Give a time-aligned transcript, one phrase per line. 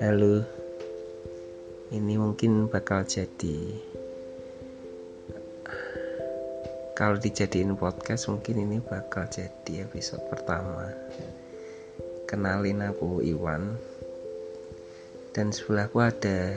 [0.00, 0.40] Halo,
[1.92, 3.76] ini mungkin bakal jadi
[6.96, 10.88] kalau dijadiin podcast mungkin ini bakal jadi episode pertama.
[12.24, 13.76] Kenalin aku Iwan
[15.36, 16.56] dan sebelahku ada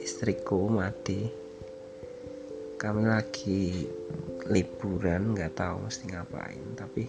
[0.00, 1.28] istriku Madi.
[2.80, 3.84] Kami lagi
[4.48, 7.04] liburan, nggak tahu mesti ngapain, tapi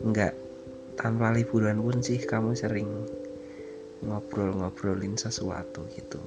[0.00, 0.32] nggak
[0.96, 2.88] tanpa liburan pun sih kamu sering
[4.04, 6.20] ngobrol-ngobrolin sesuatu gitu.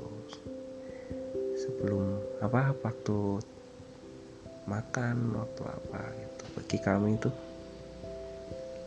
[1.59, 3.43] Sebelum apa waktu
[4.69, 6.43] makan waktu apa gitu.
[6.57, 7.29] Bagi kami itu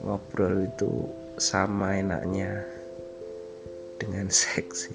[0.03, 0.91] ngobrol itu
[1.39, 2.63] sama enaknya
[3.99, 4.95] dengan seksi.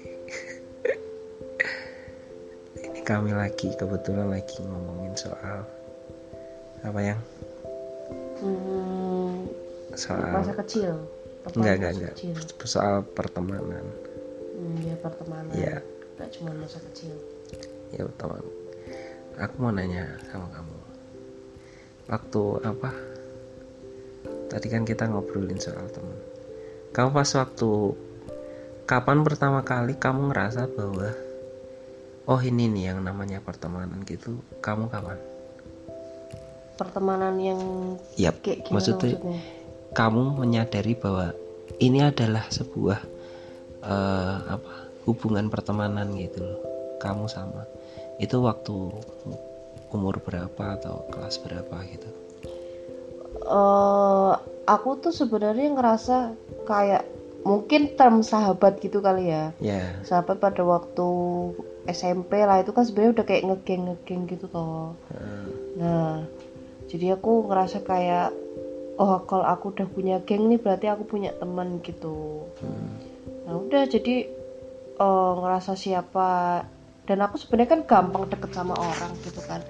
[2.78, 5.64] Ini kami lagi kebetulan lagi ngomongin soal
[6.84, 7.20] apa yang?
[8.38, 9.50] Hmm,
[9.98, 11.17] soal masa kecil.
[11.48, 12.14] Apa enggak enggak enggak
[12.68, 13.84] soal pertemanan
[14.58, 15.54] Hmm, ya pertemanan.
[15.54, 15.76] Iya.
[16.18, 17.14] Enggak cuma masa kecil.
[17.88, 18.44] ya teman
[19.38, 20.76] aku mau nanya sama kamu
[22.10, 22.90] waktu apa
[24.52, 26.18] tadi kan kita ngobrolin soal teman
[26.92, 27.70] kamu pas waktu
[28.84, 31.14] kapan pertama kali kamu ngerasa bahwa
[32.28, 35.16] oh ini nih yang namanya pertemanan gitu kamu kapan
[36.78, 37.58] Pertemanan yang
[38.14, 39.40] Yap, kayak gimana maksudnya, maksudnya?
[39.92, 41.32] Kamu menyadari bahwa
[41.78, 43.00] ini adalah sebuah
[43.84, 44.72] eh, apa
[45.08, 46.60] hubungan pertemanan gitu loh
[47.00, 47.64] kamu sama
[48.18, 48.74] itu waktu
[49.94, 52.08] umur berapa atau kelas berapa gitu
[53.48, 54.32] Eh,
[54.68, 56.36] aku tuh sebenarnya ngerasa
[56.68, 57.08] kayak
[57.48, 59.56] mungkin term sahabat gitu kali ya.
[59.62, 61.08] ya Sahabat pada waktu
[61.88, 64.92] SMP lah itu kan sebenarnya udah kayak ngegeng ngegeng gitu toh.
[65.16, 65.48] eh,
[65.80, 66.26] Nah,
[66.92, 68.36] jadi aku ngerasa kayak
[68.98, 72.50] oh kalau aku udah punya geng nih berarti aku punya teman gitu.
[72.58, 72.90] hmm,
[73.46, 74.26] Nah udah jadi
[74.98, 76.62] eh, ngerasa siapa
[77.08, 79.62] dan aku sebenarnya kan gampang deket sama orang gitu kan.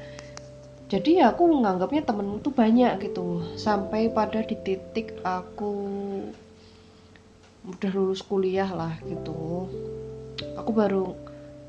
[0.89, 5.72] Jadi ya aku menganggapnya temenmu tuh banyak gitu sampai pada di titik aku
[7.69, 9.69] udah lulus kuliah lah gitu.
[10.56, 11.12] Aku baru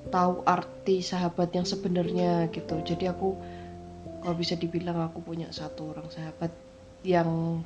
[0.08, 2.80] tahu arti sahabat yang sebenarnya gitu.
[2.80, 3.36] Jadi aku
[4.24, 6.69] kalau bisa dibilang aku punya satu orang sahabat
[7.04, 7.62] yang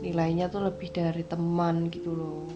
[0.00, 2.46] nilainya tuh lebih dari teman gitu loh.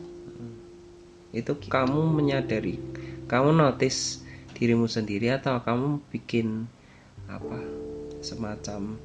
[1.30, 2.82] itu kamu menyadari
[3.30, 4.18] kamu notice
[4.58, 6.66] dirimu sendiri atau kamu bikin
[7.30, 7.62] apa
[8.18, 8.98] semacam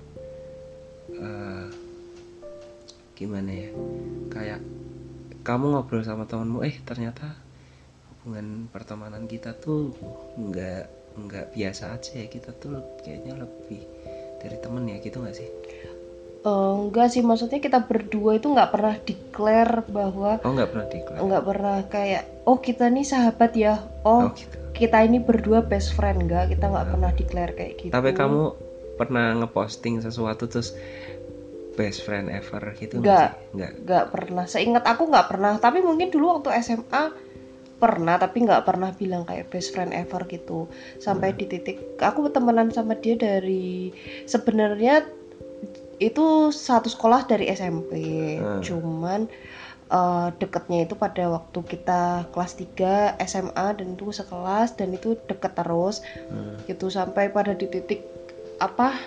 [1.14, 1.70] eh,
[3.14, 3.70] gimana ya
[4.34, 4.62] kayak
[5.46, 7.38] kamu ngobrol sama temanmu eh ternyata
[8.10, 9.94] hubungan pertemanan kita tuh
[10.42, 13.86] nggak nggak biasa aja ya kita tuh kayaknya lebih
[14.42, 15.48] dari temen ya gitu nggak sih
[16.46, 21.18] Eh, enggak sih maksudnya kita berdua itu nggak pernah declare bahwa oh nggak pernah diklat
[21.18, 23.82] nggak pernah kayak oh kita nih sahabat ya.
[24.06, 24.54] Oh, oh gitu.
[24.78, 26.30] kita ini berdua best friend.
[26.30, 27.94] Enggak kita nggak pernah declare kayak gitu.
[27.98, 28.42] Tapi kamu
[28.94, 30.78] pernah ngeposting sesuatu terus
[31.76, 33.58] best friend ever gitu Nggak.
[33.58, 33.72] nggak.
[33.82, 34.06] nggak.
[34.14, 34.46] Pernah.
[34.46, 35.58] Seingat aku nggak pernah.
[35.58, 37.26] Tapi mungkin dulu waktu SMA
[37.76, 40.70] pernah tapi nggak pernah bilang kayak best friend ever gitu.
[41.02, 43.90] Sampai di titik aku temenan sama dia dari
[44.30, 45.25] sebenarnya
[46.00, 47.92] itu satu sekolah dari SMP
[48.36, 48.60] Hmm.
[48.60, 49.32] cuman
[49.86, 55.54] eh, deketnya itu pada waktu kita kelas 3 SMA dan itu sekelas dan itu deket
[55.56, 56.02] terus.
[56.28, 56.58] Hmm.
[56.68, 58.02] gitu sampai pada di titik
[58.60, 58.98] apa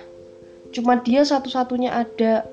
[0.72, 2.44] cuma dia satu-satunya ada.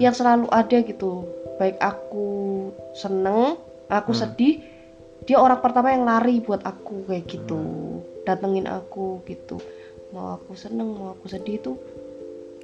[0.00, 1.28] Yang selalu ada gitu.
[1.60, 3.60] Baik aku seneng
[3.92, 4.64] aku sedih
[5.28, 7.60] dia orang pertama yang lari buat aku kayak gitu.
[8.24, 9.60] Datengin aku gitu.
[10.16, 11.72] Mau aku seneng mau aku sedih itu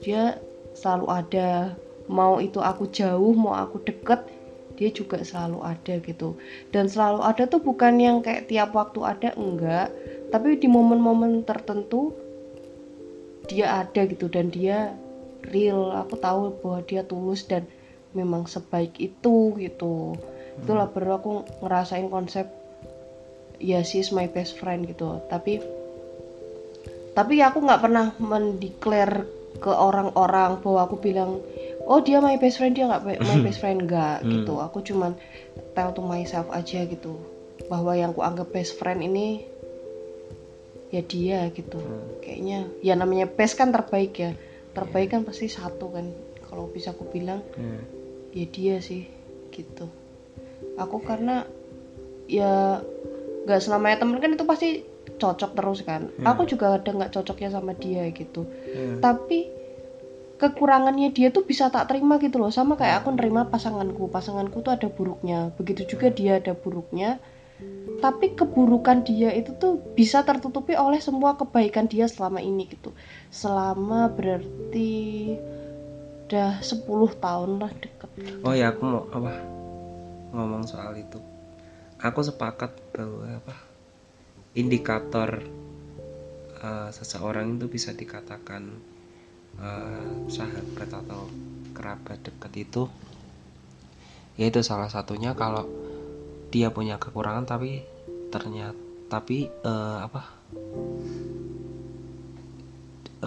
[0.01, 0.41] dia
[0.75, 1.75] selalu ada.
[2.11, 4.27] Mau itu aku jauh mau aku deket
[4.81, 6.41] dia juga selalu ada gitu.
[6.73, 9.93] Dan selalu ada tuh bukan yang kayak tiap waktu ada enggak.
[10.33, 12.17] Tapi di momen-momen tertentu
[13.45, 14.97] dia ada gitu dan dia
[15.53, 15.93] real.
[15.93, 17.69] Aku tahu bahwa dia tulus dan
[18.17, 20.17] memang sebaik itu gitu.
[20.65, 22.49] Itulah baru aku ngerasain konsep
[23.61, 25.21] ya she's my best friend gitu.
[25.29, 25.61] Tapi
[27.13, 29.29] tapi aku nggak pernah mendeklar
[29.59, 31.43] ke orang-orang bahwa aku bilang
[31.91, 34.63] oh dia my best friend dia nggak my best friend enggak gitu.
[34.63, 35.19] Aku cuman
[35.75, 37.19] tell to myself aja gitu
[37.67, 39.43] bahwa yang aku anggap best friend ini
[40.95, 41.83] ya dia gitu.
[42.23, 44.33] Kayaknya ya namanya best kan terbaik ya.
[44.71, 46.07] Terbaik kan pasti satu kan
[46.47, 47.43] kalau bisa aku bilang.
[47.59, 47.83] Hmm.
[48.31, 49.11] ya dia sih
[49.51, 49.91] gitu.
[50.79, 51.43] Aku karena
[52.31, 52.79] ya
[53.43, 54.71] nggak selamanya temen kan itu pasti
[55.21, 56.09] cocok terus kan.
[56.25, 58.49] Aku juga ada nggak cocoknya sama dia gitu.
[58.49, 58.99] Hmm.
[59.05, 59.61] tapi
[60.41, 62.49] kekurangannya dia tuh bisa tak terima gitu loh.
[62.49, 64.09] Sama kayak aku nerima pasanganku.
[64.09, 65.53] Pasanganku tuh ada buruknya.
[65.61, 67.21] Begitu juga dia ada buruknya.
[68.01, 72.97] Tapi keburukan dia itu tuh bisa tertutupi oleh semua kebaikan dia selama ini gitu.
[73.29, 75.37] Selama berarti
[76.25, 76.89] udah 10
[77.21, 78.11] tahun lah deket.
[78.41, 79.37] Oh ya aku mau apa
[80.33, 81.21] ngomong soal itu.
[82.01, 83.70] Aku sepakat bahwa apa
[84.55, 85.43] indikator
[86.63, 88.71] uh, seseorang itu bisa dikatakan
[89.61, 91.31] uh, sahabat atau
[91.75, 92.83] kerabat dekat itu
[94.41, 95.69] yaitu salah satunya kalau
[96.51, 97.85] dia punya kekurangan tapi
[98.33, 100.23] ternyata tapi uh, apa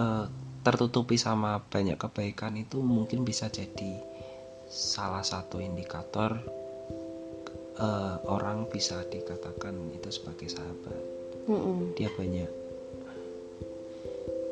[0.00, 0.24] uh,
[0.64, 4.00] tertutupi sama banyak kebaikan itu mungkin bisa jadi
[4.64, 6.40] salah satu indikator
[7.78, 11.00] uh, orang bisa dikatakan itu sebagai sahabat
[11.46, 11.78] mm -mm.
[11.98, 12.50] dia banyak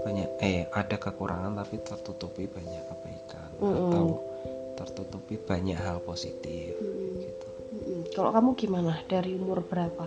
[0.03, 3.87] banyak eh ada kekurangan tapi tertutupi banyak kebaikan Mm -mm.
[3.91, 4.07] atau
[4.75, 7.23] tertutupi banyak hal positif Mm.
[7.23, 8.01] gitu Mm-mm.
[8.13, 9.01] Kalau kamu gimana?
[9.09, 10.05] Dari umur berapa?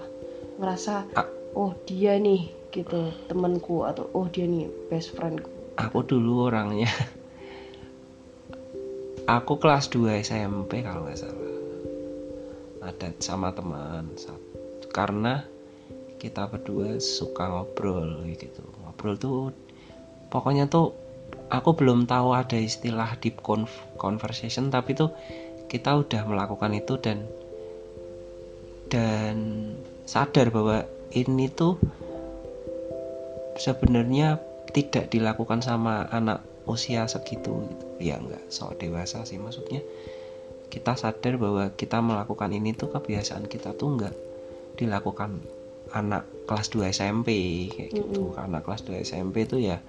[0.61, 1.25] Ngerasa, Ah.
[1.57, 5.47] oh dia nih gitu temanku atau oh dia nih best friendku.
[5.79, 6.91] aku dulu orangnya
[9.25, 11.54] aku kelas 2 SMP kalau nggak salah
[12.85, 14.13] ada sama teman
[14.93, 15.43] karena
[16.21, 19.51] kita berdua suka ngobrol gitu ngobrol tuh
[20.31, 20.95] pokoknya tuh
[21.49, 23.41] aku belum tahu ada istilah deep
[23.97, 25.11] conversation tapi tuh
[25.67, 27.25] kita udah melakukan itu dan
[28.87, 29.35] dan
[30.05, 31.81] sadar bahwa ini tuh
[33.57, 34.37] sebenarnya
[34.71, 37.85] tidak dilakukan sama anak usia segitu gitu.
[38.01, 39.81] ya enggak soal dewasa sih maksudnya
[40.69, 44.15] kita sadar bahwa kita melakukan ini tuh kebiasaan kita tuh enggak
[44.75, 45.39] dilakukan
[45.93, 47.29] anak kelas 2 SMP
[47.71, 48.35] kayak gitu.
[48.35, 49.79] Anak kelas 2 SMP tuh ya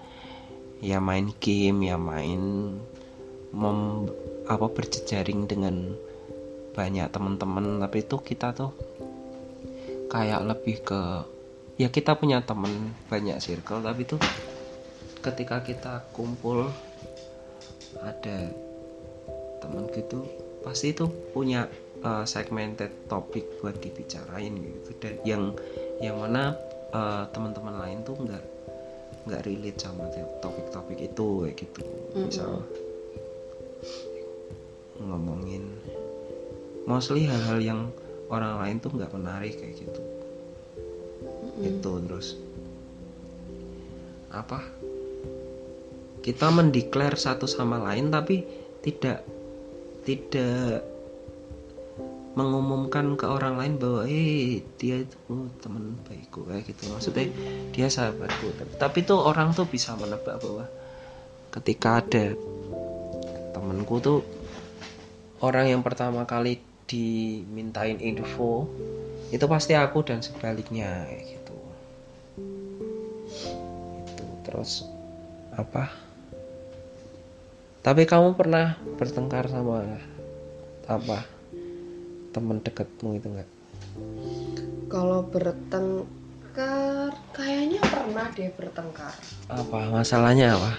[0.84, 2.42] ya main game ya main
[3.56, 3.78] mem,
[4.46, 5.96] apa berjejaring dengan
[6.76, 7.80] banyak teman-teman.
[7.80, 8.70] Tapi itu kita tuh
[10.12, 11.00] kayak lebih ke
[11.76, 14.20] ya kita punya temen banyak circle tapi tuh
[15.20, 16.72] ketika kita kumpul
[18.00, 18.48] ada
[19.60, 20.24] temen gitu
[20.66, 21.70] pasti itu punya
[22.02, 24.90] uh, segmented topik buat dibicarain gitu.
[24.98, 25.42] Dan yang
[26.02, 26.58] yang mana
[26.90, 28.44] uh, teman-teman lain tuh nggak
[29.30, 30.10] nggak relate sama
[30.42, 31.80] topik-topik itu kayak gitu.
[32.18, 32.66] Misal
[34.98, 35.70] ngomongin
[36.88, 37.80] mostly hal-hal yang
[38.26, 40.02] orang lain tuh nggak menarik kayak gitu.
[41.62, 42.34] Itu terus
[44.34, 44.66] apa?
[46.26, 48.42] Kita mendeklar satu sama lain tapi
[48.82, 49.35] tidak
[50.06, 50.86] tidak
[52.36, 56.92] mengumumkan ke orang lain bahwa eh dia itu oh, teman baikku kayak gitu.
[56.92, 57.26] Maksudnya
[57.72, 58.52] dia sahabatku.
[58.76, 60.68] Tapi tuh orang tuh bisa menebak bahwa
[61.50, 62.36] ketika ada
[63.56, 64.20] temanku tuh
[65.40, 68.68] orang yang pertama kali dimintain info
[69.32, 71.56] itu pasti aku dan sebaliknya kayak gitu.
[74.06, 74.84] Itu terus
[75.56, 76.05] apa
[77.86, 79.86] tapi kamu pernah bertengkar sama
[80.90, 81.22] apa
[82.34, 83.46] teman dekatmu itu enggak
[84.90, 89.14] Kalau bertengkar, kayaknya pernah deh bertengkar.
[89.46, 90.74] apa masalahnya apa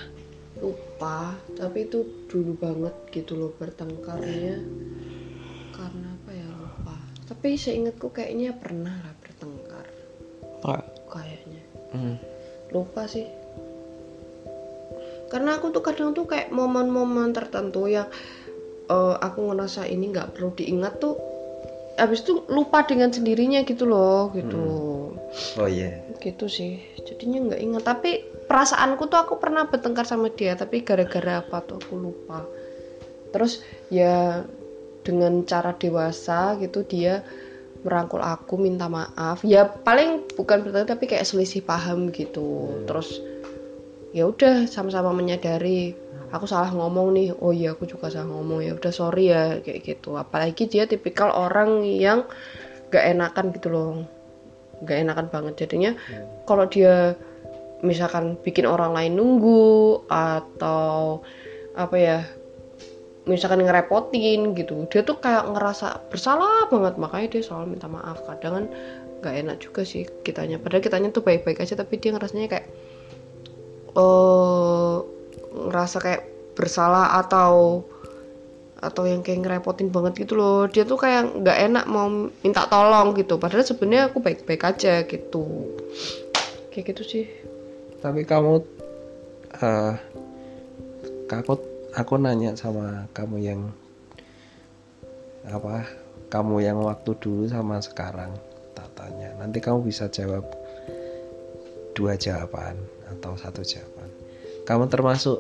[0.60, 4.58] Lupa, tapi itu dulu banget gitu loh bertengkarnya.
[5.70, 6.98] Karena apa ya lupa.
[7.30, 9.86] Tapi seingatku kayaknya pernah lah bertengkar.
[10.66, 10.84] Pak.
[11.14, 11.62] Kayaknya.
[11.94, 12.18] Hmm.
[12.74, 13.24] lupa sih
[15.28, 18.08] karena aku tuh kadang tuh kayak momen-momen tertentu yang
[18.88, 21.16] eh, aku ngerasa ini nggak perlu diingat tuh
[21.98, 24.66] habis itu lupa dengan sendirinya gitu loh gitu.
[25.58, 25.98] Oh iya.
[26.22, 26.78] Gitu sih.
[27.04, 27.84] Jadinya nggak ingat.
[27.84, 28.12] Tapi
[28.46, 32.46] perasaanku tuh aku pernah bertengkar sama dia tapi gara-gara apa tuh aku lupa.
[33.34, 34.46] Terus ya
[35.02, 37.26] dengan cara dewasa gitu dia
[37.82, 39.42] merangkul aku minta maaf.
[39.42, 42.78] Ya paling bukan bertengkar tapi kayak selisih paham gitu.
[42.86, 43.20] Terus
[44.16, 45.96] ya udah sama-sama menyadari.
[46.32, 47.30] Aku salah ngomong nih.
[47.40, 48.64] Oh iya aku juga salah ngomong.
[48.64, 50.20] Ya udah sorry ya kayak gitu.
[50.20, 52.28] Apalagi dia tipikal orang yang
[52.92, 53.92] gak enakan gitu loh.
[54.84, 55.54] Gak enakan banget.
[55.68, 55.96] Jadinya
[56.44, 57.16] kalau dia
[57.86, 61.22] misalkan bikin orang lain nunggu atau
[61.78, 62.20] apa ya
[63.30, 67.00] misalkan ngerepotin gitu dia tuh kayak ngerasa bersalah banget.
[67.00, 68.20] Makanya dia selalu minta maaf.
[68.28, 68.66] Kadang kan
[69.24, 70.60] gak enak juga sih kitanya.
[70.60, 72.68] Padahal kitanya tuh baik-baik aja tapi dia ngerasanya kayak
[73.98, 74.96] eh
[75.58, 76.24] ngerasa kayak
[76.54, 77.82] bersalah atau
[78.78, 80.70] atau yang kayak ngerepotin banget gitu loh.
[80.70, 82.10] Dia tuh kayak nggak enak mau
[82.46, 83.42] minta tolong gitu.
[83.42, 85.74] Padahal sebenarnya aku baik-baik aja gitu.
[86.70, 87.26] Kayak gitu sih.
[87.98, 88.62] Tapi kamu
[89.58, 89.94] eh
[91.34, 91.54] aku
[91.98, 93.62] aku nanya sama kamu yang
[95.50, 95.90] apa
[96.30, 98.30] kamu yang waktu dulu sama sekarang
[98.78, 99.34] tak tanya.
[99.42, 100.46] Nanti kamu bisa jawab
[101.98, 102.78] dua jawaban
[103.12, 104.10] atau satu jawaban
[104.68, 105.40] kamu termasuk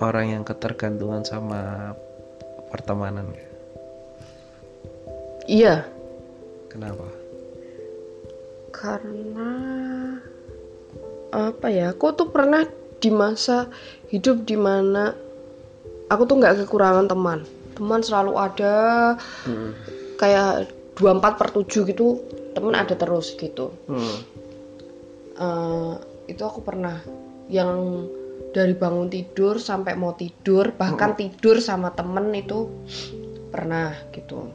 [0.00, 1.92] orang yang ketergantungan sama
[2.68, 3.50] pertemanan nggak?
[5.48, 5.84] iya
[6.68, 7.08] kenapa
[8.70, 9.50] karena
[11.30, 12.66] apa ya aku tuh pernah
[13.00, 13.70] di masa
[14.12, 15.14] hidup di mana
[16.10, 17.46] aku tuh nggak kekurangan teman
[17.78, 18.76] teman selalu ada
[19.48, 19.70] hmm.
[20.20, 20.68] kayak
[21.00, 22.20] 24 per 7 gitu
[22.52, 24.18] teman ada terus gitu Hmm.
[25.40, 25.92] Eh,
[26.30, 27.02] itu aku pernah
[27.50, 28.06] yang
[28.50, 32.70] dari bangun tidur sampai mau tidur bahkan tidur sama temen itu
[33.50, 34.50] pernah gitu.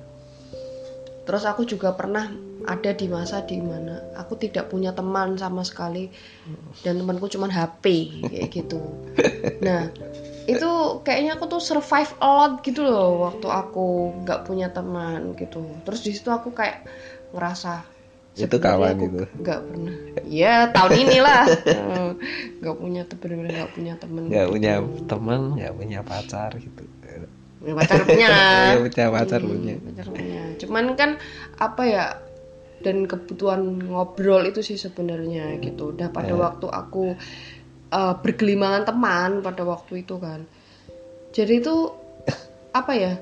[1.25, 2.29] Terus aku juga pernah
[2.65, 6.09] ada di masa di mana aku tidak punya teman sama sekali
[6.81, 7.83] dan temanku cuman HP
[8.29, 8.81] kayak gitu.
[9.61, 9.89] Nah
[10.45, 15.65] itu kayaknya aku tuh survive a lot gitu loh waktu aku nggak punya teman gitu.
[15.85, 16.85] Terus di situ aku kayak
[17.33, 17.94] ngerasa
[18.35, 19.23] Itu sebenarnya kawan itu.
[19.37, 19.93] nggak pernah.
[20.25, 21.41] Ya tahun inilah.
[21.65, 22.09] Eh,
[22.59, 25.03] nggak punya temen bener-bener nggak punya temen nggak punya gitu.
[25.05, 26.83] teman nggak punya pacar gitu.
[27.61, 28.27] Ya, pacar punya.
[28.27, 29.73] Nggak punya pacar Hmm, punya.
[29.79, 30.41] pacar punya.
[30.57, 31.09] Cuman kan
[31.57, 32.05] apa ya
[32.77, 35.89] dan kebutuhan ngobrol itu sih sebenarnya gitu.
[35.91, 36.37] Udah pada Eh.
[36.37, 37.15] waktu aku
[37.87, 40.43] eh, bergelimangan teman pada waktu itu kan.
[41.31, 41.75] Jadi itu
[42.71, 43.13] apa ya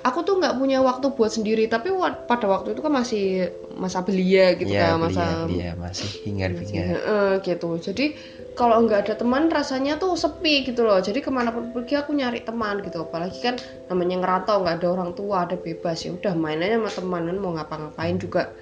[0.00, 1.92] aku tuh nggak punya waktu buat sendiri tapi
[2.24, 6.84] pada waktu itu kan masih masa belia gitu Iya, kan masa dia masih hingar bingar
[6.96, 7.70] Heeh, gitu.
[7.76, 8.16] Jadi
[8.56, 11.00] kalau nggak ada teman rasanya tuh sepi gitu loh.
[11.00, 13.04] Jadi ke mana pun pergi aku nyari teman gitu.
[13.04, 13.56] Apalagi kan
[13.88, 16.04] namanya ngerantau nggak ada orang tua ada bebas.
[16.04, 18.52] Ya udah main aja sama teman mau ngapa-ngapain juga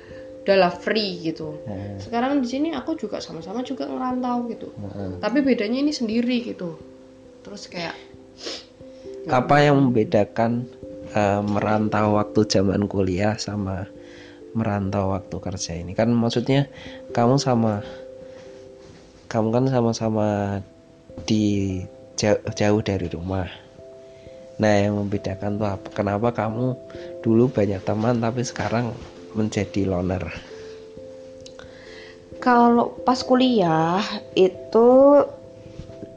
[0.47, 1.59] udahlah free gitu.
[1.67, 4.69] Heeh, sekarang di sini aku juga sama-sama juga ngerantau gitu.
[4.71, 5.19] Heeh.
[5.21, 6.79] tapi bedanya ini sendiri gitu.
[7.43, 7.97] Terus kayak
[9.29, 10.65] apa yang membedakan
[11.15, 13.89] eh, merantau waktu zaman kuliah sama
[14.57, 15.93] merantau waktu kerja ini.
[15.93, 16.67] Kan maksudnya
[17.13, 17.85] kamu sama
[19.29, 20.59] kamu kan sama-sama
[21.29, 21.79] di
[22.17, 23.47] jauh, jauh dari rumah.
[24.59, 26.75] Nah yang membedakan tuh apa kenapa kamu
[27.23, 28.91] dulu banyak teman tapi sekarang
[29.37, 30.25] menjadi loner?
[32.41, 34.03] Kalau pas kuliah
[34.35, 34.89] itu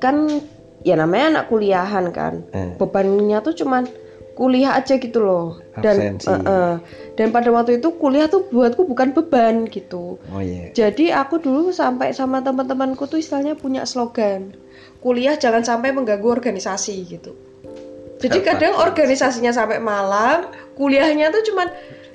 [0.02, 0.42] kan
[0.82, 2.42] ya namanya anak kuliahan kan.
[2.56, 2.74] Eh.
[2.80, 3.86] bebannya tuh cuman
[4.42, 5.62] kuliah aja gitu loh.
[5.78, 6.26] Dan Absensi.
[6.26, 6.74] eh, eh.
[7.14, 10.18] dan pada waktu itu kuliah tuh buatku bukan beban gitu.
[10.34, 10.74] Oh iya.
[10.74, 14.58] Jadi aku dulu sampai sama teman-temanku tuh istilahnya punya slogan
[15.02, 17.34] kuliah jangan sampai mengganggu organisasi gitu.
[18.22, 20.46] Jadi kadang organisasinya sampai malam
[20.78, 21.68] kuliahnya tuh cuman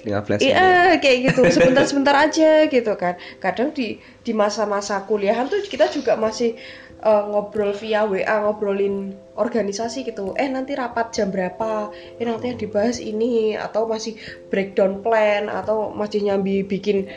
[0.06, 1.42] 15 menit Iya kayak gitu.
[1.58, 3.18] Sebentar-sebentar aja gitu kan.
[3.42, 6.54] Kadang di di masa-masa kuliahan tuh kita juga masih
[7.02, 10.32] eh, ngobrol via WA ngobrolin organisasi gitu.
[10.36, 11.92] Eh nanti rapat jam berapa?
[12.16, 14.16] Eh nanti yang dibahas ini atau masih
[14.48, 17.08] breakdown plan atau masih nyambi bikin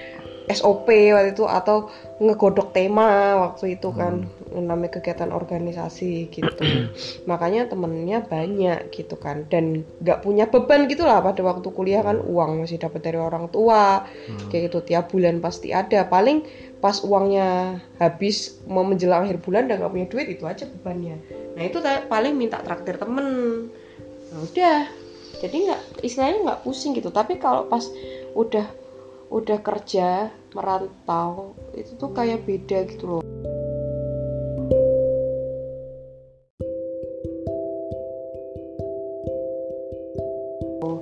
[0.49, 6.65] SOP waktu itu atau ngegodok tema waktu itu kan namanya kegiatan organisasi gitu.
[7.29, 12.17] Makanya temennya banyak gitu kan dan nggak punya beban gitu lah pada waktu kuliah kan
[12.17, 14.09] uang masih dapat dari orang tua
[14.49, 16.09] kayak gitu tiap bulan pasti ada.
[16.09, 16.41] Paling
[16.81, 21.21] pas uangnya habis mau menjelang akhir bulan dan nggak punya duit itu aja bebannya.
[21.53, 21.77] Nah itu
[22.09, 23.27] paling minta traktir temen.
[24.33, 24.89] Nah, udah
[25.45, 27.13] jadi nggak istilahnya nggak pusing gitu.
[27.13, 27.85] Tapi kalau pas
[28.33, 28.65] udah
[29.29, 31.53] udah kerja merantau.
[31.77, 33.23] Itu tuh kayak beda gitu loh.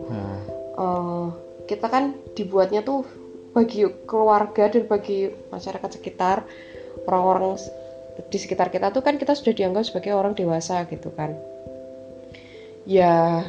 [0.07, 0.39] Nah,
[0.77, 1.25] eh,
[1.67, 3.03] kita kan dibuatnya tuh
[3.51, 6.45] bagi keluarga dan bagi masyarakat sekitar.
[7.07, 7.57] Orang-orang
[8.27, 11.37] di sekitar kita tuh kan kita sudah dianggap sebagai orang dewasa gitu kan.
[12.87, 13.43] Ya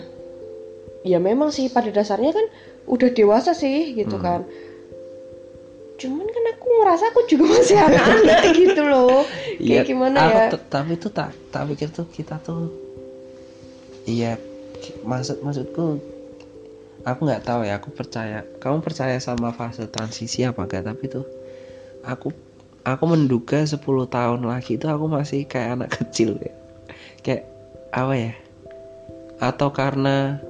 [1.07, 2.47] ya memang sih pada dasarnya kan
[2.90, 4.25] udah dewasa sih gitu Hmm.
[4.25, 4.40] kan
[5.99, 9.26] cuman kan aku ngerasa aku juga masih anak-anak gitu loh.
[9.59, 10.47] Iya, kayak gimana ya?
[10.71, 12.71] tapi itu tak tak pikir tuh kita tuh
[14.07, 14.38] iya
[15.02, 15.99] maksud maksudku
[17.02, 21.26] aku nggak tahu ya aku percaya kamu percaya sama fase transisi apa enggak tapi tuh
[22.07, 22.31] aku
[22.87, 26.55] aku menduga 10 tahun lagi itu aku masih kayak anak kecil ya
[27.23, 27.45] kayak
[27.93, 28.33] apa ya?
[29.38, 30.43] Atau karena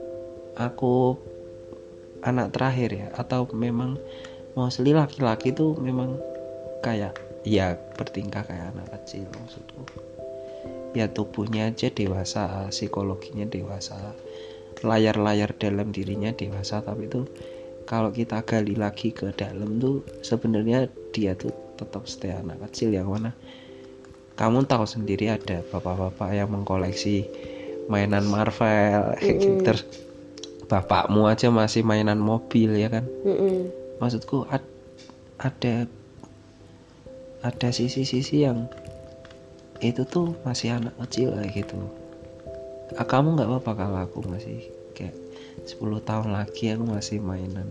[0.57, 1.19] aku
[2.25, 3.95] anak terakhir ya atau memang
[4.59, 6.19] mostly laki-laki tuh memang
[6.83, 7.15] kayak
[7.47, 9.87] ya bertingkah kayak anak kecil maksudku
[10.99, 13.95] ya tubuhnya aja dewasa psikologinya dewasa
[14.83, 17.31] layar-layar dalam dirinya dewasa tapi tuh
[17.87, 23.07] kalau kita gali lagi ke dalam tuh sebenarnya dia tuh tetap stay anak kecil yang
[23.07, 23.31] mana
[24.35, 27.27] kamu tahu sendiri ada bapak-bapak yang mengkoleksi
[27.91, 29.55] mainan Marvel kayak gitu.
[29.55, 29.65] Mm-mm.
[29.67, 29.83] Terus
[30.69, 33.78] bapakmu aja masih mainan mobil ya kan Mm-mm.
[33.99, 34.67] Maksudku ad-
[35.39, 35.87] ada
[37.41, 38.67] ada sisi-sisi yang
[39.79, 41.79] itu tuh masih anak kecil kayak gitu.
[42.95, 44.59] Ah, kamu nggak apa-apa kalau aku masih
[44.93, 45.15] kayak
[45.65, 47.69] 10 tahun lagi aku masih mainan.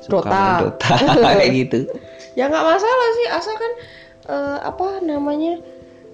[0.00, 0.32] Suka Dota.
[0.32, 0.94] main Dota
[1.38, 1.78] kayak gitu.
[2.34, 3.72] Ya nggak masalah sih asalkan
[4.26, 5.62] eh, apa namanya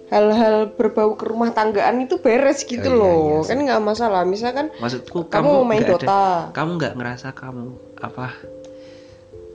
[0.07, 3.17] hal-hal berbau ke rumah tanggaan itu beres gitu Oh, iya, loh.
[3.41, 4.23] iya kan nggak masalah.
[4.23, 6.25] Misalkan maksudku kamu mau main nggak ada- Dota.
[6.53, 8.37] kamu nggak ngerasa kamu apa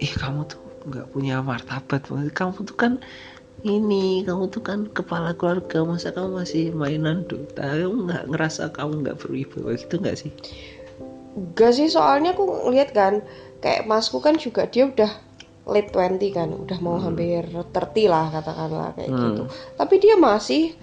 [0.01, 2.01] ih kamu tuh nggak punya martabat
[2.33, 2.97] kamu tuh kan
[3.61, 9.05] ini kamu tuh kan kepala keluarga masa kamu masih mainan Dota kamu nggak ngerasa kamu
[9.05, 10.31] nggak berwibawa gitu nggak sih?
[11.37, 13.21] Enggak sih soalnya aku lihat kan
[13.61, 15.13] kayak masku kan juga dia udah
[15.69, 19.21] late 20 kan udah mau hampir 30 lah katakanlah kayak Hmm.
[19.29, 19.43] gitu.
[19.77, 20.73] Tapi dia masih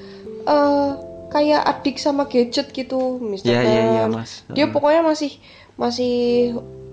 [0.46, 0.90] eh
[1.28, 4.46] kayak adik sama gadget gitu misalkan ya ya ya mas.
[4.54, 5.34] Dia pokoknya masih
[5.74, 6.14] masih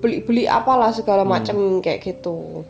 [0.06, 1.34] beli-beli apalah segala Hmm.
[1.34, 2.62] macam kayak gitu.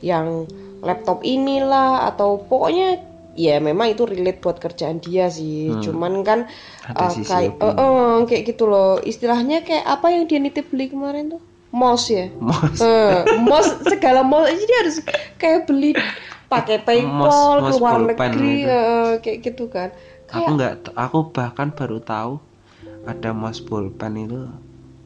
[0.00, 2.98] Yang laptop inilah atau pokoknya
[3.32, 5.70] ya memang itu relate buat kerjaan dia sih.
[5.70, 5.80] Hmm.
[5.80, 6.38] cuman kan
[6.84, 8.98] Ada uh, kayak eh, eh, kayak gitu loh.
[9.00, 11.42] Istilahnya kayak apa yang dia nitip beli kemarin tuh?
[11.70, 12.26] Mouse ya?
[12.36, 14.50] Mas, Eh, mouse segala mouse.
[14.50, 14.96] Aja dia harus
[15.36, 15.94] kayak beli
[16.48, 18.68] pakai PayPal Mouse- mouse keluar pulpen negeri gitu.
[18.68, 19.88] eh, kayak gitu kan.
[20.28, 22.42] Aku nggak aku bahkan baru tahu
[23.02, 24.50] ada mas pulpen itu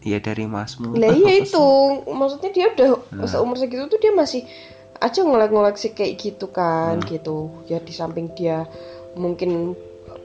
[0.04, 1.64] ya dari masmu Lah iya itu,
[2.06, 3.26] maksudnya dia udah Nah.
[3.26, 4.44] seumur segitu tuh dia masih
[5.00, 7.08] aja ngolek-ngoleksi kayak gitu kan, Nah.
[7.08, 7.48] gitu.
[7.66, 8.68] Ya di samping dia
[9.16, 9.72] mungkin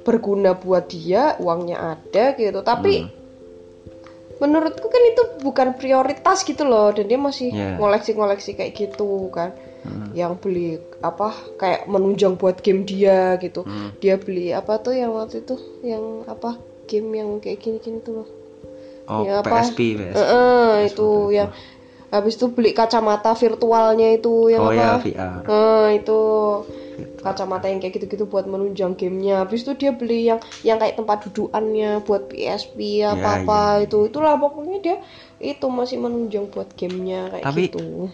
[0.04, 2.60] berguna buat dia, uangnya ada gitu.
[2.60, 3.12] Tapi Hmm.
[4.40, 7.76] menurutku kan itu bukan prioritas gitu loh, dan dia masih Iya.
[7.76, 9.52] ngoleksi-ngoleksi kayak gitu kan.
[9.80, 10.12] Hmm.
[10.12, 10.68] Yang beli
[11.00, 13.64] apa kayak menunjang buat game dia gitu.
[13.64, 13.96] Hmm.
[14.00, 18.28] Dia beli apa tuh yang waktu itu yang apa game yang kayak gini-gini tuh loh.
[19.10, 19.50] Oh Ya, apa?
[19.66, 21.50] PSP PSP Heeh, itu yang
[22.10, 25.04] habis itu beli kacamata virtualnya itu yang oh ya apa?
[25.04, 26.20] VR Nah, itu
[27.20, 29.44] kacamata yang kayak gitu-gitu buat menunjang gamenya.
[29.44, 34.08] Habis itu dia beli yang yang kayak tempat dudukannya buat PSP Ya, apa-apa itu.
[34.08, 34.98] Itulah pokoknya dia
[35.40, 38.08] itu masih menunjang buat gamenya kayak Tapi- gitu.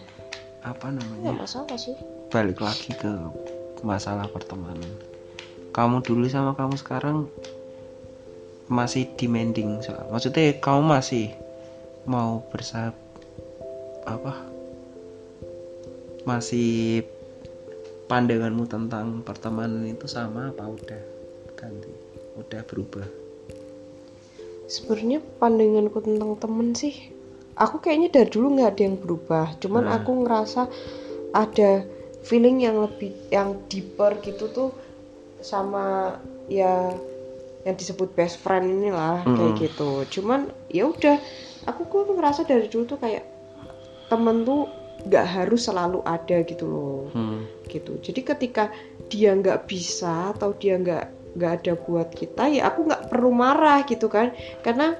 [0.62, 1.94] apa namanya masalah sih.
[2.26, 3.06] balik lagi ke
[3.86, 4.82] masalah pertemanan
[5.70, 7.30] kamu dulu sama kamu sekarang
[8.66, 11.30] masih demanding soal maksudnya kamu masih
[12.06, 12.98] mau bersahabat
[14.06, 14.32] apa
[16.26, 17.02] masih
[18.10, 21.02] pandanganmu tentang pertemanan itu sama apa udah
[21.54, 21.90] ganti
[22.38, 23.06] udah berubah
[24.66, 27.14] Sebenarnya pandanganku tentang temen sih,
[27.54, 29.46] aku kayaknya dari dulu nggak ada yang berubah.
[29.62, 30.02] Cuman Nah.
[30.02, 30.66] aku ngerasa
[31.30, 31.86] ada
[32.26, 34.70] feeling yang lebih yang deeper gitu tuh
[35.38, 36.18] sama
[36.50, 36.90] ya
[37.66, 39.58] yang disebut best friend inilah kayak Mm.
[39.58, 39.90] gitu.
[40.06, 41.18] Cuman ya udah,
[41.66, 43.26] aku kok ngerasa dari dulu tuh kayak
[44.06, 44.70] temen tuh
[45.06, 47.70] nggak harus selalu ada gitu loh hmm.
[47.70, 48.74] gitu jadi ketika
[49.06, 53.86] dia nggak bisa atau dia nggak nggak ada buat kita ya aku nggak perlu marah
[53.86, 54.34] gitu kan
[54.66, 54.98] karena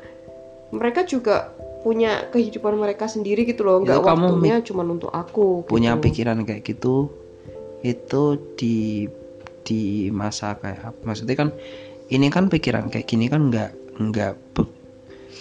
[0.71, 1.51] mereka juga
[1.83, 6.03] punya kehidupan mereka sendiri gitu loh nggak waktunya cuma untuk aku punya gitu.
[6.11, 7.11] pikiran kayak gitu
[7.83, 8.23] itu
[8.59, 9.07] di
[9.67, 11.51] di masa kayak apa maksudnya kan
[12.11, 14.75] ini kan pikiran kayak gini kan nggak nggak be-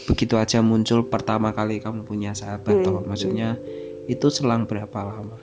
[0.06, 3.58] begitu aja muncul pertama kali kamu punya sahabat Hmm, toh maksudnya
[4.06, 5.38] itu selang berapa lama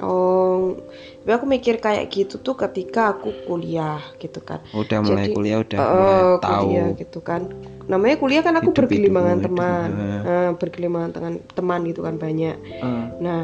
[0.00, 0.76] oh
[1.24, 5.58] tapi aku mikir kayak gitu tuh ketika aku kuliah gitu kan udah mulai Jadi, kuliah
[5.60, 7.42] udah Eh, mulai tahu kuliah gitu kan
[7.84, 10.22] namanya kuliah kan aku bergelimangan hidup, teman eh.
[10.24, 13.42] Eh, bergelimangan teman teman gitu kan banyak Eh, Nah,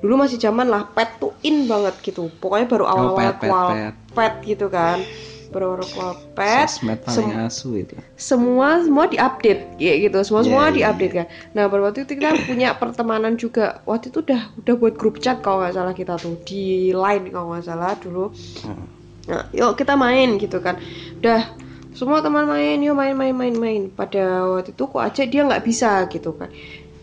[0.00, 2.32] dulu masih zaman lah pet tuh in banget gitu.
[2.40, 3.94] Pokoknya baru awal-awal Oh, pet, pet, pet.
[4.16, 5.04] pet gitu kan.
[5.50, 10.18] Baru awal kual pet, sosmed paling asu itu semua semua diupdate kayak gitu.
[10.22, 11.26] Semua semua Iya, iya, diupdate kan.
[11.56, 13.82] Nah, pada waktu itu kita punya pertemanan juga.
[13.82, 17.56] Waktu itu udah udah buat grup chat kalau nggak salah kita tuh di line kalau
[17.56, 18.30] nggak salah dulu.
[18.62, 18.86] Hmm.
[19.26, 20.78] Nah, yuk kita main gitu kan.
[21.18, 21.50] Udah
[21.90, 23.82] semua teman main, yuk main main main main.
[23.90, 26.46] Pada waktu itu kok aja dia nggak bisa gitu kan.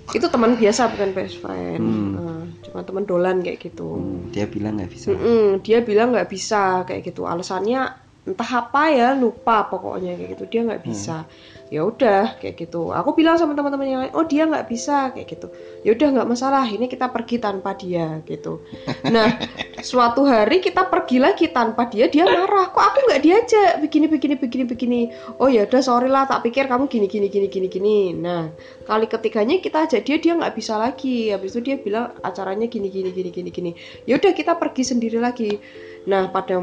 [0.08, 1.84] Itu teman biasa bukan best friend.
[1.84, 2.12] Hmm.
[2.16, 4.00] Nah, cuma teman dolan kayak gitu.
[4.00, 7.28] Hmm, dia bilang nggak bisa Mm-mm, dia bilang nggak bisa kayak gitu.
[7.28, 11.24] Alasannya entah apa ya lupa pokoknya kayak gitu dia nggak bisa.
[11.68, 12.96] Ya udah kayak gitu.
[12.96, 15.48] Aku bilang sama teman-teman yang lain, oh dia nggak bisa kayak gitu.
[15.84, 16.64] Ya udah nggak masalah.
[16.64, 18.64] Ini kita pergi tanpa dia gitu.
[19.08, 19.36] Nah
[19.90, 22.72] suatu hari kita pergi lagi tanpa dia dia marah.
[22.72, 25.02] Kok aku nggak diajak begini begini begini begini.
[25.40, 26.28] Oh ya udah sorry lah.
[26.28, 27.98] Tak pikir kamu gini gini gini gini gini.
[28.16, 28.52] Nah
[28.88, 31.32] kali ketiganya kita ajak dia dia nggak bisa lagi.
[31.32, 33.72] Habis itu dia bilang acaranya gini gini gini gini gini.
[34.08, 35.60] Ya udah kita pergi sendiri lagi.
[36.08, 36.60] Nah pada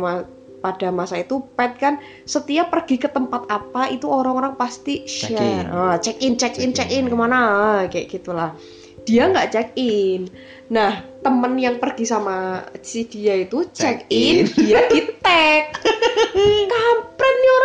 [0.65, 5.45] pada masa itu pet kan setiap pergi ke tempat apa itu orang-orang pasti Check share
[5.45, 5.65] in.
[5.69, 7.13] Oh, check in check in check in.
[7.13, 7.37] ke mana?
[7.37, 8.57] Ah, kayak gitulah.
[9.05, 10.33] Dia nggak check in.
[10.73, 15.77] Nah temen yang pergi sama si dia itu check in dia di tag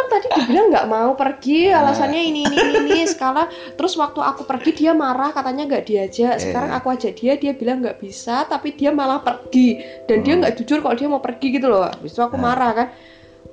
[0.10, 3.02] tadi dibilang nggak mau pergi alasannya ini ini ini, ini.
[3.06, 6.42] sekarang terus waktu aku pergi dia marah katanya nggak diajak.
[6.42, 9.80] Sekarang aku ajak dia dia bilang nggak bisa tapi dia malah pergi.
[10.10, 11.88] Dan dia nggak jujur kalau dia mau pergi gitu loh.
[11.88, 12.88] Habis itu aku marah kan.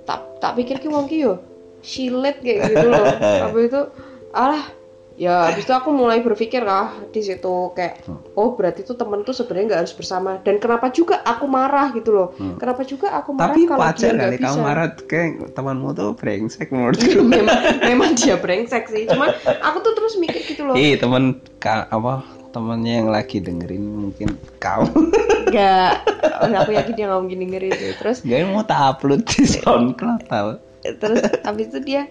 [0.09, 1.39] Tak tak pikir ki wong ki yo
[1.85, 3.07] silet kayak gitu loh.
[3.47, 3.83] Habis itu
[4.35, 4.65] alah
[5.17, 9.67] ya habis itu aku mulai berpikir lah di situ kayak oh berarti itu temanku sebenarnya
[9.67, 10.39] nggak harus bersama.
[10.39, 12.29] Dan kenapa juga aku marah gitu loh.
[12.57, 14.47] Kenapa juga aku marah Tapi kalau dia wajar nggak kali bisa?
[14.47, 19.05] kamu marah kayak temanmu tuh brengsek menurut Iya, memang, memang dia brengsek sih.
[19.05, 20.77] Cuman aku tuh terus mikir gitu loh.
[20.77, 22.21] Ih, teman ka- apa
[22.53, 24.89] temannya yang lagi dengerin mungkin kamu
[25.49, 25.93] nggak.
[26.57, 30.61] Aku yakin dia nggak mungkin dengerin itu terus Gak mau tak upload di SoundCloud tau.
[30.85, 32.03] Terus habis itu dia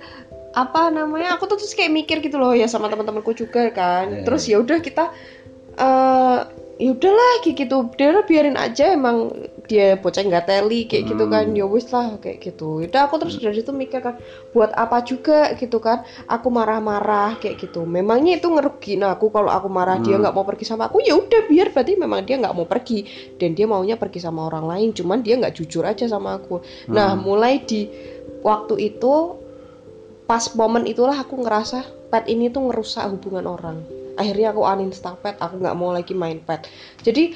[0.55, 4.23] apa namanya aku tuh terus kayak mikir gitu loh ya sama teman-temanku juga kan.
[4.23, 5.11] Terus ya udah kita
[5.75, 6.39] eh
[6.75, 7.77] ya udahlah kayak gitu.
[7.99, 9.31] Dia biarin aja emang
[9.67, 11.51] dia bocah nggak teli kayak gitu kan.
[11.51, 12.87] Ya wis lah kayak gitu.
[12.87, 14.15] Udah aku terus dari situ mikir kan
[14.55, 16.07] buat apa juga gitu kan.
[16.31, 17.83] Aku marah-marah kayak gitu.
[17.83, 21.03] Memangnya itu ngerugiin aku kalau aku marah dia nggak mau pergi sama aku?
[21.03, 21.75] Ya udah biar.
[21.75, 23.03] Berarti memang dia nggak mau pergi.
[23.35, 26.63] Dan dia maunya pergi sama orang lain cuman dia nggak jujur aja sama aku.
[26.87, 27.91] Nah mulai di
[28.39, 29.43] waktu itu
[30.25, 33.77] pas momen itulah aku ngerasa pet ini tuh ngerusak hubungan orang.
[34.17, 36.65] Akhirnya aku uninstall pet aku nggak mau lagi main pet.
[37.05, 37.35] Jadi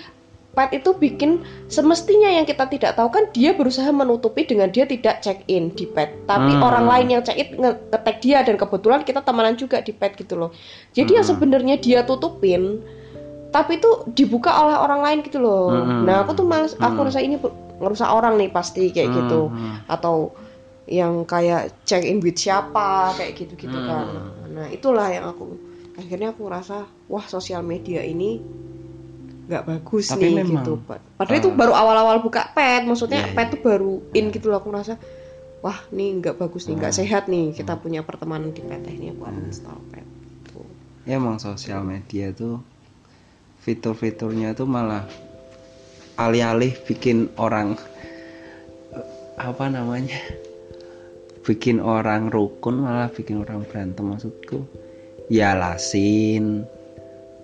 [0.50, 5.22] pet itu bikin semestinya yang kita tidak tahu kan dia berusaha menutupi dengan dia tidak
[5.22, 6.10] check in di pet.
[6.26, 6.66] Tapi Hmm.
[6.66, 10.18] orang lain yang check in nge- nge-tag dia dan kebetulan kita temenan juga di pet
[10.18, 10.50] gitu loh.
[10.98, 12.82] Jadi yang sebenarnya dia tutupin
[13.50, 15.74] tapi itu dibuka oleh orang lain gitu loh.
[15.74, 16.06] Hmm.
[16.06, 17.38] nah aku tuh males aku rasa ini
[17.82, 19.50] ngerusak orang nih pasti kayak gitu.
[19.50, 19.86] Hmm.
[19.86, 20.34] atau
[20.90, 23.86] yang kayak check in with siapa kayak gitu-gitu Hmm.
[23.86, 24.06] kan.
[24.50, 25.54] Nah, itulah yang aku
[25.94, 28.42] akhirnya aku ngerasa wah sosial media ini
[29.46, 30.74] nggak bagus Tapi nih memang, gitu.
[30.86, 34.58] Pa- Padahal itu baru awal-awal buka pet, maksudnya Iya, pet tuh baru in gitu loh
[34.58, 34.98] aku ngerasa
[35.60, 39.28] wah nih nggak bagus nih, nggak sehat nih kita punya pertemanan di pet ini aku
[39.28, 40.06] uninstall pet.
[40.50, 40.66] Tuh.
[41.06, 42.62] ya emang sosial media tuh
[43.60, 45.06] fitur-fiturnya tuh malah
[46.16, 47.76] alih-alih bikin orang
[48.96, 50.18] eh, apa namanya
[51.44, 54.66] bikin orang rukun malah bikin orang berantem maksudku.
[55.32, 56.66] Ya lasin.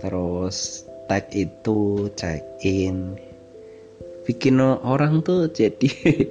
[0.01, 3.15] Terus tag itu check in.
[4.25, 5.89] Bikin orang tuh jadi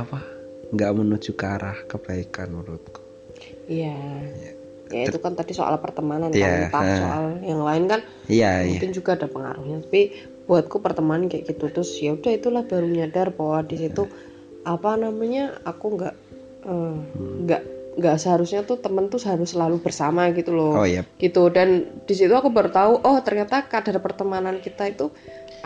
[0.00, 0.22] apa?
[0.70, 3.02] Nggak menuju ke arah kebaikan menurutku.
[3.68, 3.96] Iya.
[4.88, 6.96] Ya itu kan tadi soal pertemanan Iya, kan, eh.
[6.96, 8.80] soal yang lain kan iya iya.
[8.80, 9.84] mungkin juga ada pengaruhnya.
[9.84, 10.02] Tapi
[10.48, 14.08] buatku pertemanan kayak gitu terus ya udah itulah baru nyadar bahwa di situ
[14.68, 16.14] apa namanya aku nggak
[16.68, 16.96] eh,
[17.48, 17.62] nggak
[17.98, 20.78] nggak seharusnya tuh temen tuh harus selalu bersama gitu loh.
[20.78, 21.02] Oh iya.
[21.18, 21.50] Gitu.
[21.50, 25.10] Dan di situ aku baru tahu oh ternyata kadar pertemanan kita itu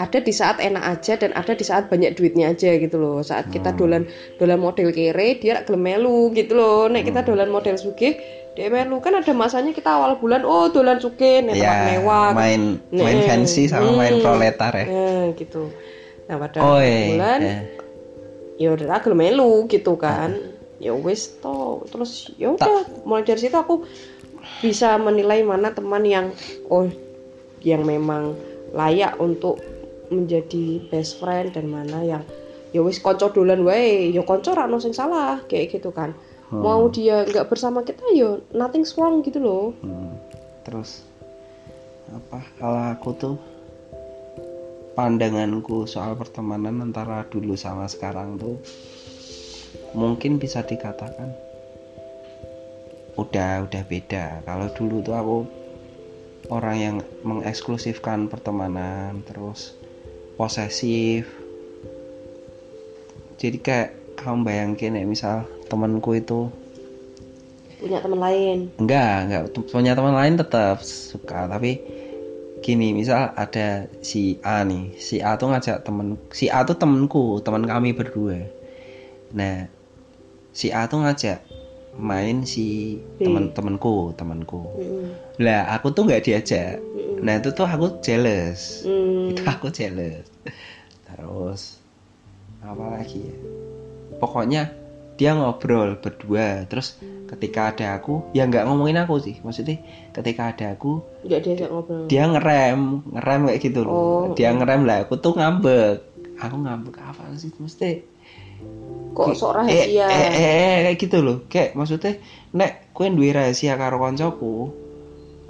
[0.01, 3.21] ada di saat enak aja dan ada di saat banyak duitnya aja gitu loh.
[3.21, 4.09] Saat kita dolan
[4.41, 6.89] dolan model kere dia gelem melu gitu loh.
[6.89, 8.17] Nek kita dolan model sugih
[8.57, 9.05] dia melu.
[9.05, 12.33] Kan ada masanya kita awal bulan oh dolan sugih nek ya mewah.
[12.33, 14.25] main main fancy sama main hmm.
[14.25, 14.87] proletar ya.
[14.89, 15.69] Nah, gitu.
[16.33, 17.83] Nah pada oh bulan iya.
[18.63, 20.39] Ya udah gelem melu gitu kan.
[20.79, 23.83] Ya wis toh terus ya udah mulai dari situ aku
[24.63, 26.31] bisa menilai mana teman yang
[26.71, 26.87] oh
[27.63, 28.35] yang memang
[28.75, 29.59] layak untuk
[30.11, 32.23] menjadi best friend dan mana yang
[32.71, 34.15] ya wis konco dolan wae.
[34.15, 36.15] Ya konco ra ono sing salah kayak gitu kan.
[36.53, 39.75] Mau dia nggak bersama kita ya nothing wrong gitu loh.
[39.83, 40.15] Hmm.
[40.63, 41.03] terus
[42.15, 43.35] apa kalau aku tuh
[44.93, 48.61] pandanganku soal pertemanan antara dulu sama sekarang tuh
[49.97, 51.33] mungkin bisa dikatakan
[53.17, 54.41] udah udah beda.
[54.45, 55.39] Kalau dulu tuh aku
[56.49, 59.77] orang yang mengeksklusifkan pertemanan terus
[60.41, 61.29] posesif.
[63.37, 66.49] Jadi kayak kamu bayangin ya misal temanku itu
[67.83, 68.59] punya teman lain?
[68.79, 69.43] Enggak, enggak.
[69.67, 71.83] Punya teman lain tetap suka, tapi
[72.63, 77.43] gini, misal ada si A nih, si A tuh ngajak temen, si A tuh temenku,
[77.43, 78.47] teman kami berdua.
[79.35, 79.67] Nah,
[80.55, 81.43] si A tuh ngajak
[81.99, 84.63] main si temen-temenku, temanku.
[84.79, 85.13] Mm-mm.
[85.43, 86.81] Lah, aku tuh nggak diajak.
[86.81, 87.21] Mm-mm.
[87.21, 88.87] Nah, itu tuh aku jealous.
[88.87, 89.35] Hmm.
[89.35, 90.25] Itu aku jealous.
[91.11, 91.83] Terus
[92.63, 93.37] apa lagi ya?
[94.23, 94.71] Pokoknya
[95.19, 96.97] dia ngobrol berdua, terus
[97.33, 99.41] ketika ada aku, ya nggak ngomongin aku sih.
[99.41, 99.81] Maksudnya
[100.13, 103.93] ketika ada aku, nggak diajak ngobrol dia ngerem, ngerem kayak gitu loh.
[103.93, 104.23] Oh.
[104.37, 105.97] Dia ngerem lah, aku tuh ngambek.
[106.39, 107.49] Aku ngambek apa sih?
[107.57, 108.13] Mesti
[109.13, 111.37] kok sok rahasia eh, eh, eh, kayak gitu loh.
[111.49, 112.21] Kayak maksudnya
[112.53, 114.83] nek kue duwe rahasia karo koncoku,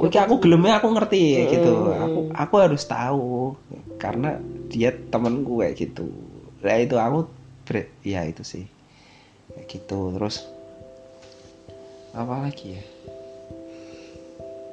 [0.03, 1.95] Oke aku gelemnya aku ngerti gitu.
[1.95, 3.55] Aku aku harus tahu
[4.03, 6.11] karena dia temenku kayak gitu.
[6.59, 7.31] Lah itu aku
[8.03, 8.67] ya itu sih.
[9.55, 10.19] Kayak gitu.
[10.19, 10.43] Terus
[12.13, 12.85] apa lagi ya?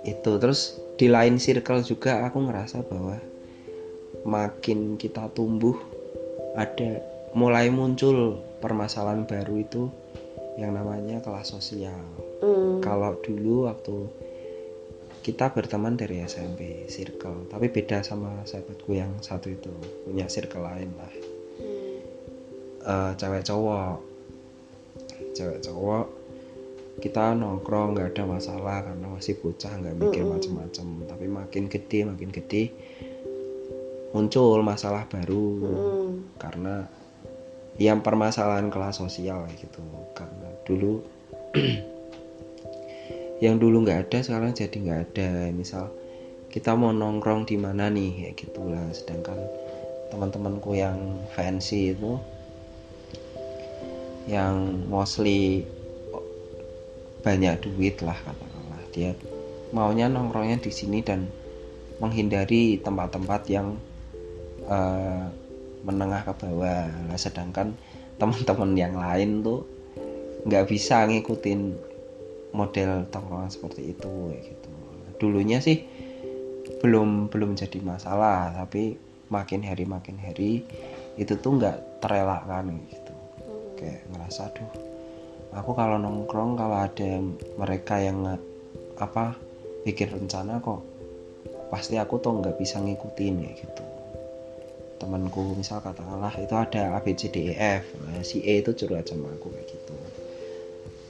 [0.04, 3.16] Itu terus di lain circle juga aku ngerasa bahwa
[4.28, 5.76] makin kita tumbuh
[6.56, 7.00] ada
[7.32, 9.88] mulai muncul permasalahan baru itu
[10.60, 12.04] yang namanya kelas sosial.
[12.44, 12.84] Mm.
[12.84, 13.98] Kalau dulu waktu
[15.24, 19.72] kita berteman dari SMP circle, tapi beda sama sahabatku yang satu itu
[20.08, 21.14] punya circle lain lah.
[22.80, 24.02] Eh, cewek cowok,
[25.38, 26.09] cewek cowok
[27.00, 30.88] kita nongkrong nggak ada masalah karena masih bocah nggak mikir macem-macem.
[31.08, 32.64] Tapi makin gede makin gede
[34.12, 35.48] muncul masalah baru.
[35.64, 36.10] Mm.
[36.42, 36.76] karena
[37.80, 39.80] yang permasalahan kelas sosial gitu.
[40.12, 41.00] Karena dulu
[43.46, 45.30] yang dulu nggak ada sekarang jadi nggak ada.
[45.56, 45.88] Misal
[46.52, 48.84] kita mau nongkrong di mana nih kayak gitulah.
[48.92, 49.40] Sedangkan
[50.12, 52.20] teman-temanku yang fancy itu
[54.30, 55.66] yang mostly
[57.20, 58.84] banyak duit lah katakanlah.
[58.96, 59.12] Dia
[59.76, 61.28] maunya nongkrongnya di sini dan
[62.00, 63.76] menghindari tempat-tempat yang
[64.66, 65.26] eh,
[65.84, 66.88] menengah ke bawah.
[67.20, 67.76] Sedangkan
[68.20, 69.64] teman-teman yang lain tuh
[70.48, 71.76] nggak bisa ngikutin
[72.56, 74.72] model tongkrongan seperti itu gitu.
[75.20, 75.84] Dulunya sih
[76.80, 78.96] belum belum jadi masalah tapi
[79.28, 80.64] makin hari makin hari
[81.20, 83.14] itu tuh nggak terelakkan gitu.
[83.76, 84.89] Kayak ngerasa aduh
[85.54, 87.22] aku kalau nongkrong kalau ada
[87.58, 88.38] mereka yang
[89.00, 89.34] apa
[89.88, 90.84] bikin rencana kok
[91.70, 93.84] pasti aku tuh nggak bisa ngikutin ya gitu.
[95.00, 98.76] Temanku misal katakanlah itu ada A B C D E F nah, si E itu
[98.76, 99.94] curhat sama aku kayak gitu.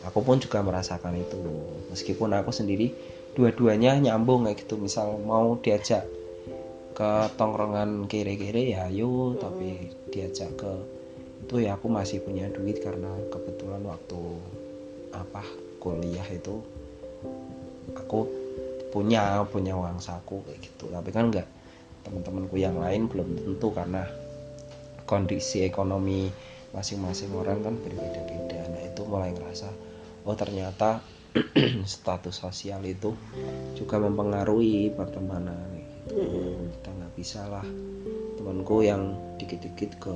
[0.06, 1.40] Aku pun juga merasakan itu.
[1.90, 2.94] Meskipun aku sendiri
[3.34, 4.78] dua-duanya nyambung kayak gitu.
[4.78, 6.06] Misal mau diajak
[6.94, 10.99] ke tongkrongan kere-kere ya ayo tapi diajak ke
[11.44, 14.20] itu ya aku masih punya duit karena kebetulan waktu
[15.16, 15.42] apa
[15.80, 16.62] kuliah itu
[17.96, 18.28] aku
[18.90, 20.90] punya punya uang saku kayak gitu.
[20.90, 21.48] Tapi kan enggak
[22.04, 24.06] teman-temanku yang lain belum tentu karena
[25.06, 26.30] kondisi ekonomi
[26.74, 28.60] masing-masing orang kan berbeda-beda.
[28.70, 29.70] Nah itu mulai ngerasa
[30.26, 31.02] oh ternyata
[31.86, 33.14] status sosial itu
[33.78, 35.78] juga mempengaruhi pertemanan.
[36.10, 36.26] Gitu.
[36.74, 37.66] kita nggak bisa lah.
[38.34, 40.14] Temanku yang dikit-dikit ke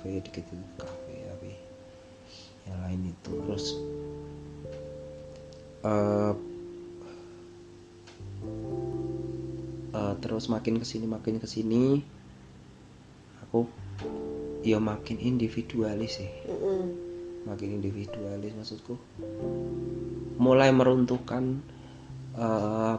[0.00, 1.50] kafe dikit-dikit ke kafe tapi
[2.64, 3.32] yang lain itu.
[3.36, 3.64] Terus
[5.84, 6.32] eh
[9.92, 12.00] eh, terus makin ke sini makin ke sini
[13.44, 13.68] aku
[14.64, 16.32] ya makin individualis sih.
[16.48, 17.12] Mm-mm.
[17.44, 18.96] makin individualis maksudku.
[20.40, 21.60] Mulai meruntuhkan
[22.40, 22.96] eh,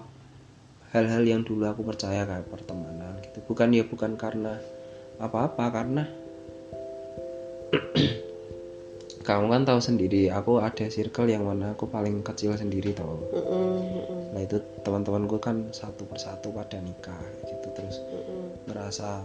[0.93, 3.41] hal-hal yang dulu aku percaya kayak pertemanan gitu.
[3.49, 4.61] Bukan ya bukan karena
[5.17, 6.20] apa-apa karena
[9.27, 13.71] kamu kan tahu sendiri aku ada circle yang mana aku paling kecil sendiri tau Mm-mm.
[13.79, 14.21] Mm-mm.
[14.33, 18.71] nah itu teman-temanku kan satu persatu pada nikah gitu terus Mm-mm.
[18.71, 19.23] ngerasa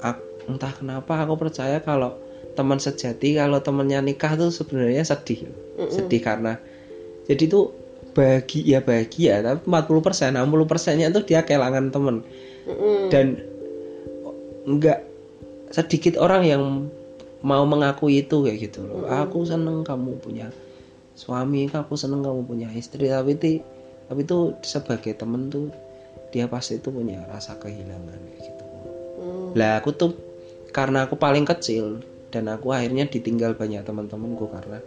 [0.00, 2.16] ak- entah kenapa aku percaya kalau
[2.54, 5.50] teman sejati kalau temennya nikah tuh sebenarnya sedih
[5.90, 6.58] sedih karena
[7.30, 7.70] jadi tuh
[8.10, 12.26] bahagia bahagia tapi 40 persen 60 persennya tuh dia kehilangan temen
[12.66, 13.06] Mm-mm.
[13.12, 13.38] dan
[14.66, 15.09] enggak
[15.70, 16.62] sedikit orang yang
[17.40, 19.08] mau mengakui itu kayak gitu loh.
[19.08, 20.52] Aku seneng kamu punya
[21.16, 23.08] suami aku seneng kamu punya istri.
[23.08, 23.62] Tapi itu
[24.10, 25.70] tapi itu sebagai temen tuh
[26.34, 28.64] dia pasti itu punya rasa kehilangan kayak gitu.
[29.20, 29.48] Mm.
[29.58, 30.12] lah aku tuh
[30.70, 34.78] karena aku paling kecil dan aku akhirnya ditinggal banyak teman-temanku karena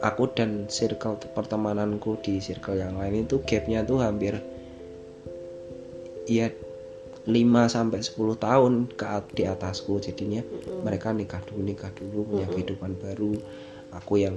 [0.00, 4.40] aku dan circle pertemananku di circle yang lain itu gapnya tuh hampir
[6.24, 6.48] ya
[7.24, 7.32] 5
[7.72, 9.96] sampai 10 tahun ke di atasku.
[10.00, 10.44] Jadinya
[10.84, 13.32] mereka nikah dulu nikah dulu punya kehidupan baru.
[13.96, 14.36] Aku yang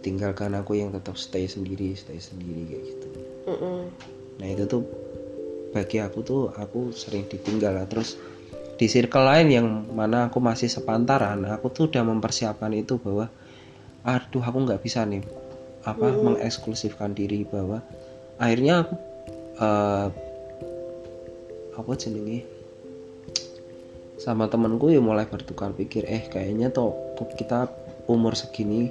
[0.00, 3.08] tinggalkan aku yang tetap stay sendiri stay sendiri kayak gitu.
[3.48, 3.80] Mm-mm.
[4.38, 4.84] nah itu tuh
[5.74, 7.76] bagi aku tuh aku sering ditinggal.
[7.76, 8.16] Lah terus
[8.78, 13.26] di circle lain yang mana aku masih sepantaran aku tuh udah mempersiapkan itu bahwa
[14.06, 15.20] aduh aku nggak bisa nih
[15.82, 17.82] apa mengeksklusifkan diri bahwa
[18.38, 18.94] akhirnya aku
[19.58, 20.06] eh,
[21.78, 22.42] apa jenenge
[24.18, 27.70] sama temenku ya mulai bertukar pikir eh kayaknya tuh kita
[28.10, 28.90] umur segini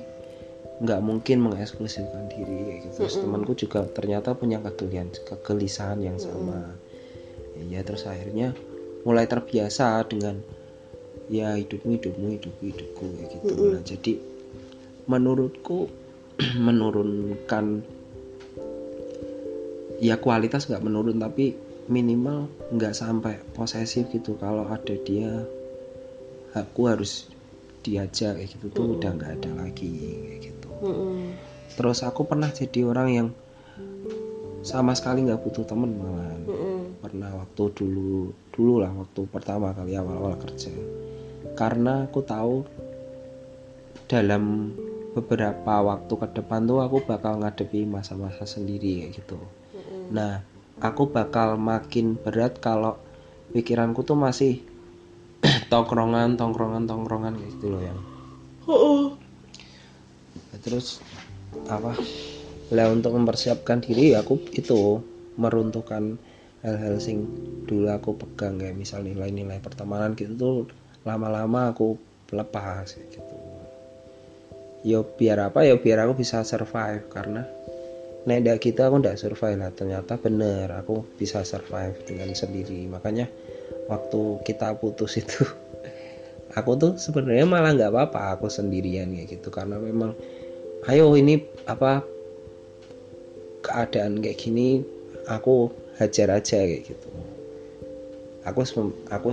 [0.77, 2.95] nggak mungkin mengeksklusifkan diri kayak gitu.
[3.03, 6.77] Terus temanku juga ternyata punya kegelisahan kegelisahan yang sama.
[7.67, 8.53] Ya terus akhirnya
[9.01, 10.37] mulai terbiasa dengan
[11.27, 13.53] ya hidupmu hidupmu hidupku hidupku kayak gitu.
[13.57, 14.13] Nah, jadi
[15.09, 15.89] menurutku
[16.67, 17.81] menurunkan
[19.97, 25.47] ya kualitas nggak menurun tapi minimal nggak sampai posesif gitu kalau ada dia
[26.51, 27.31] aku harus
[27.83, 31.31] diajak kayak gitu tuh udah nggak ada lagi kayak gitu Mm-mm.
[31.79, 33.27] terus aku pernah jadi orang yang
[34.67, 36.79] sama sekali nggak butuh temen malahan Mm-mm.
[36.99, 40.75] pernah waktu dulu dulu lah waktu pertama kali awal-awal kerja
[41.55, 42.67] karena aku tahu
[44.11, 44.75] dalam
[45.15, 49.39] beberapa waktu ke depan tuh aku bakal ngadepi masa-masa sendiri kayak gitu
[49.71, 50.11] Mm-mm.
[50.11, 50.43] nah
[50.81, 53.01] aku bakal makin berat kalau
[53.53, 54.61] pikiranku tuh masih
[55.71, 57.99] tongkrongan tongkrongan tongkrongan gitu loh yang
[60.57, 60.99] Nah, terus
[61.71, 61.95] apa?
[62.75, 64.99] Lah untuk mempersiapkan diri aku itu
[65.39, 66.19] meruntuhkan
[66.65, 67.23] hal-hal sing
[67.63, 70.55] dulu aku pegang kayak misal nilai-nilai pertemanan gitu tuh
[71.07, 71.95] lama-lama aku
[72.35, 73.35] lepas gitu.
[74.83, 75.63] Yo biar apa?
[75.63, 77.47] Ya biar aku bisa survive karena
[78.27, 79.55] nek ndak gitu aku ndak survive.
[79.55, 82.83] Lah ternyata bener aku bisa survive dengan sendiri.
[82.91, 83.31] Makanya
[83.87, 85.47] waktu kita putus itu
[86.59, 89.47] aku tuh sebenarnya malah nggak apa-apa aku sendirian kayak gitu.
[89.47, 90.11] Karena memang
[90.91, 91.39] ayo ini
[91.71, 92.03] apa
[93.63, 94.83] keadaan kayak gini
[95.31, 97.09] aku hajar aja kayak gitu.
[98.43, 98.59] Aku
[99.07, 99.31] aku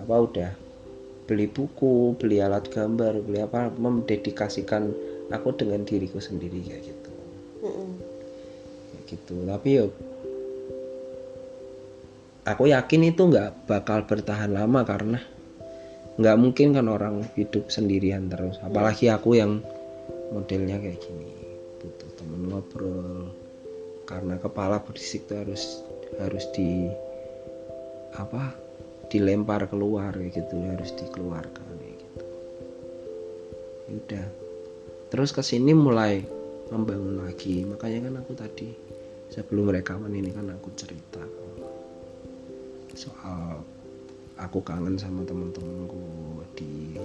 [0.00, 0.50] apa udah
[1.30, 4.90] beli buku beli alat gambar beli apa mendedikasikan
[5.30, 6.99] aku dengan diriku sendiri kayak gitu
[7.60, 9.34] Kayak gitu.
[9.44, 9.86] Tapi yo
[12.48, 15.20] aku yakin itu nggak bakal bertahan lama karena
[16.16, 18.56] nggak mungkin kan orang hidup sendirian terus.
[18.64, 19.60] Apalagi aku yang
[20.32, 21.32] modelnya kayak gini.
[21.80, 23.32] Butuh temen ngobrol.
[24.08, 25.84] Karena kepala berisik tuh harus
[26.18, 26.90] harus di
[28.18, 28.50] apa
[29.12, 30.56] dilempar keluar kayak gitu.
[30.64, 32.24] Harus dikeluarkan kayak gitu.
[33.86, 34.26] Ya udah.
[35.10, 36.39] Terus ke sini mulai
[36.70, 37.66] membangun lagi.
[37.66, 38.68] Makanya kan aku tadi
[39.30, 41.22] sebelum rekaman ini kan aku cerita
[42.98, 43.62] soal
[44.34, 46.02] aku kangen sama teman-temanku
[46.58, 46.98] di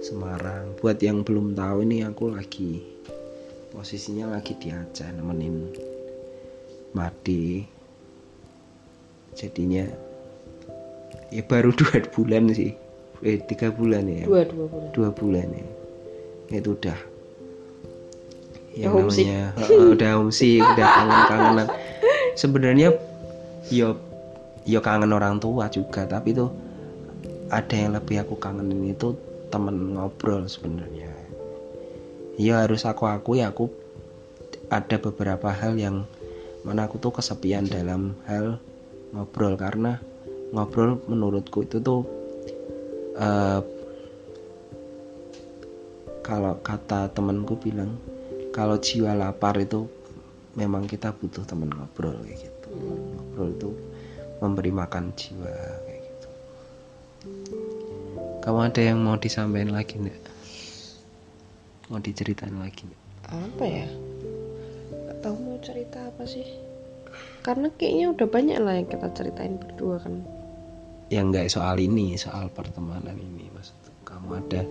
[0.00, 0.76] Semarang.
[0.80, 2.80] Buat yang belum tahu ini aku lagi
[3.70, 5.70] posisinya lagi di Aceh nemenin
[6.90, 7.68] Made
[9.30, 9.86] jadinya
[11.30, 12.72] ya baru dua bulan sih.
[13.20, 14.24] Eh tiga bulan ya?
[14.24, 14.90] Dua dua bulan.
[14.96, 15.68] Dua bulan ya.
[16.50, 16.98] Itu udah
[18.78, 19.26] yang homesick.
[19.26, 21.68] namanya Heeh, udah homesick udah kangen-kangenan
[22.38, 22.88] sebenarnya
[23.70, 23.98] yo
[24.68, 26.50] yo kangen orang tua juga tapi tuh
[27.50, 29.18] ada yang lebih aku kangenin itu
[29.50, 31.10] temen ngobrol sebenarnya
[32.38, 33.68] ya harus aku akui aku
[34.70, 36.06] ada beberapa hal yang
[36.62, 38.62] mana aku tuh kesepian dalam hal
[39.10, 39.98] ngobrol karena
[40.54, 42.06] ngobrol menurutku itu tuh
[43.18, 43.60] eh,
[46.22, 47.98] kalau kata temenku bilang
[48.50, 49.86] kalau jiwa lapar itu
[50.58, 52.68] memang kita butuh temen ngobrol kayak gitu.
[53.14, 53.70] Ngobrol itu
[54.42, 55.54] memberi makan jiwa
[55.86, 56.28] kayak gitu.
[58.42, 60.18] Kamu ada yang mau disampaikan lagi enggak
[61.90, 63.88] mau diceritain lagi enggak apa ya?
[64.90, 66.46] Nggak tahu mau cerita apa sih.
[67.46, 70.22] Karena kayaknya udah banyak lah yang kita ceritain berdua kan.
[71.10, 74.62] Yang enggak soal ini soal pertemanan ini maksud kamu ada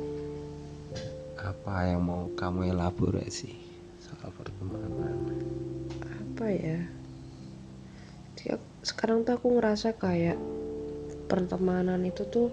[1.39, 3.68] apa yang mau kamu elaborasi
[4.09, 4.89] soal pertemanan
[6.09, 6.79] apa ya?
[8.39, 10.39] Jadi sekarang tuh aku ngerasa kayak
[11.29, 12.49] pertemanan itu tuh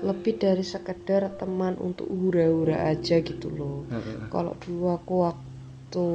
[0.00, 3.84] lebih dari sekedar teman untuk hura-hura aja gitu loh.
[4.32, 6.06] Kalau dulu aku waktu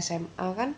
[0.00, 0.74] SMA kan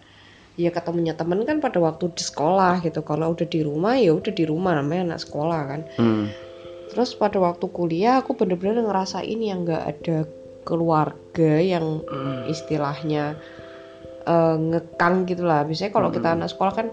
[0.54, 3.00] ya ketemunya temen kan pada waktu di sekolah gitu.
[3.06, 5.82] Kalau udah di rumah ya udah di rumah namanya anak sekolah kan.
[5.96, 6.26] Hmm.
[6.94, 10.30] terus pada waktu kuliah aku bener-bener ngerasain yang nggak ada
[10.64, 12.02] keluarga yang
[12.48, 13.36] istilahnya
[14.24, 16.88] eh, ngekang gitu lah biasanya kalau kita anak sekolah kan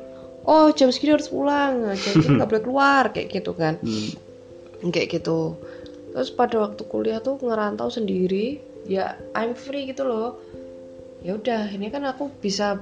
[0.45, 3.77] oh jam segini harus pulang jam segini nggak boleh keluar kayak gitu kan.
[3.81, 4.11] Hmm.
[4.89, 5.55] kayak gitu.
[6.11, 8.59] Terus pada waktu kuliah tuh ngerantau sendiri
[8.89, 10.41] ya I'm free gitu loh.
[11.21, 12.81] Ya udah ini kan aku bisa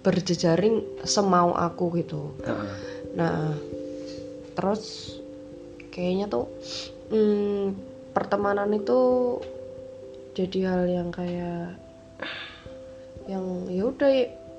[0.00, 2.32] berjejaring semau aku gitu.
[3.12, 3.52] Nah
[4.56, 5.14] terus
[5.92, 6.48] kayaknya tuh
[7.12, 7.76] hmm,
[8.16, 9.00] pertemanan itu
[10.38, 11.74] jadi hal yang kayak
[13.26, 14.12] yang ya udah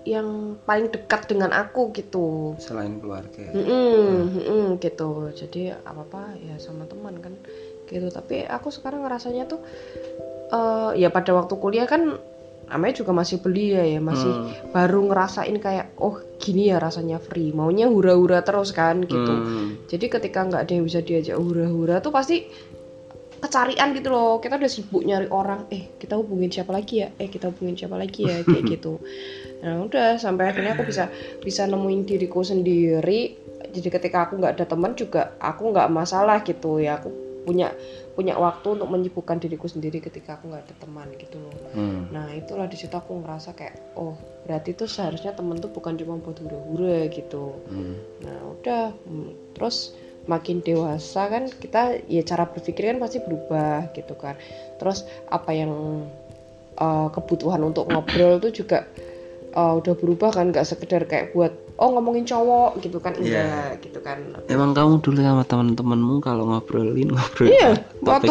[0.03, 2.55] yang paling dekat dengan aku gitu.
[2.59, 3.51] Selain keluarga.
[3.51, 5.31] Mm-mm, mm-mm, gitu.
[5.31, 7.33] Jadi apa apa ya sama teman kan
[7.87, 8.11] gitu.
[8.11, 9.59] Tapi aku sekarang ngerasanya tuh
[10.49, 12.19] eh ya pada waktu kuliah kan
[12.69, 14.53] namanya juga masih belia ya masih Hmm.
[14.69, 17.49] baru ngerasain kayak oh gini ya rasanya free.
[17.49, 19.17] Maunya hura-hura terus kan gitu.
[19.33, 19.81] Hmm.
[19.89, 22.45] jadi ketika nggak ada yang bisa diajak hura-hura tuh pasti
[23.39, 24.37] kecarian gitu loh.
[24.43, 25.65] Kita udah sibuk nyari orang.
[25.71, 27.09] Eh kita hubungin siapa lagi ya?
[27.17, 28.43] Eh kita hubungin siapa lagi ya?
[28.43, 28.99] Kayak gitu.
[29.63, 31.07] Nah udah sampai akhirnya aku bisa
[31.41, 33.35] bisa nemuin diriku sendiri.
[33.69, 36.99] Jadi ketika aku nggak ada teman juga aku nggak masalah gitu ya.
[36.99, 37.09] Aku
[37.47, 37.71] punya
[38.13, 41.55] punya waktu untuk menyibukkan diriku sendiri ketika aku nggak ada teman gitu loh.
[41.71, 42.11] Hmm.
[42.11, 46.19] nah itulah di situ aku ngerasa kayak oh berarti tuh seharusnya temen tuh bukan cuma
[46.19, 47.55] buat hura-hura gitu.
[47.71, 47.95] Hmm.
[48.19, 48.91] nah udah.
[49.07, 49.95] Hmm, terus
[50.29, 54.37] makin dewasa kan kita ya cara berpikir kan pasti berubah gitu kan.
[54.77, 56.05] Terus apa yang
[56.77, 58.85] uh, kebutuhan untuk ngobrol tuh juga
[59.57, 61.49] uh, udah berubah kan nggak sekedar kayak buat
[61.79, 64.21] oh ngomongin cowok gitu kan enggak gitu kan.
[64.51, 67.73] Emang kamu dulu sama teman-temanmu kalau ngobrolin ngobrol iya
[68.05, 68.29] waktu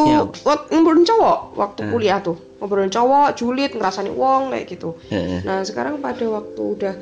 [0.71, 2.39] ngobrolin cowok waktu kuliah tuh.
[2.63, 4.95] Ngobrolin cowok julid ngerasani wong kayak gitu.
[5.11, 5.43] Heeh.
[5.43, 6.95] Nah sekarang pada waktu udah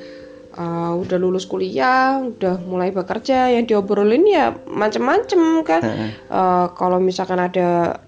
[0.59, 5.83] uh, udah lulus kuliah, udah mulai bekerja, yang diobrolin ya macem-macem kan.
[6.27, 8.01] Uh, kalau misalkan ada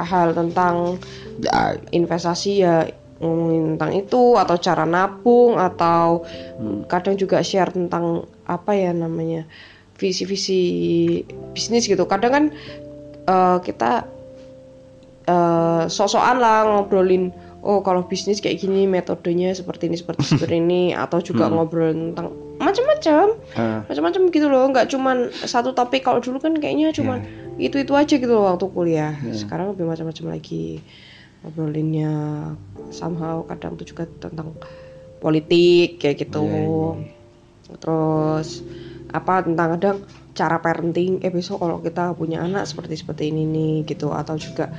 [0.00, 0.98] hal tentang
[1.40, 2.84] Ya, investasi ya
[3.16, 6.28] ngomongin tentang itu atau cara nabung atau
[6.92, 9.48] kadang juga share tentang apa ya namanya
[9.96, 11.24] visi-visi
[11.56, 12.04] bisnis gitu.
[12.04, 12.44] Kadang kan
[13.24, 14.04] uh, kita
[15.24, 17.32] eh sok-sokan lah ngobrolin
[17.62, 22.34] oh kalau bisnis kayak gini metodenya seperti ini seperti seperti ini atau juga ngobrol tentang
[22.58, 23.26] macam-macam.
[23.58, 26.02] Eh, macam-macam gitu loh nggak cuman satu topik.
[26.02, 27.22] Kalau dulu kan kayaknya cuman
[27.58, 29.14] itu itu aja gitu loh waktu kuliah.
[29.30, 30.82] Sekarang lebih macam-macam lagi.
[31.42, 32.12] Ngobrolinnya
[32.94, 34.54] somehow kadang tuh juga tentang
[35.18, 36.46] politik kayak gitu.
[37.78, 38.62] Terus
[39.10, 39.98] apa tentang kadang
[40.34, 41.22] cara parenting.
[41.22, 44.10] Eh besok kalau kita punya anak seperti seperti ini nih gitu.
[44.14, 44.70] Atau juga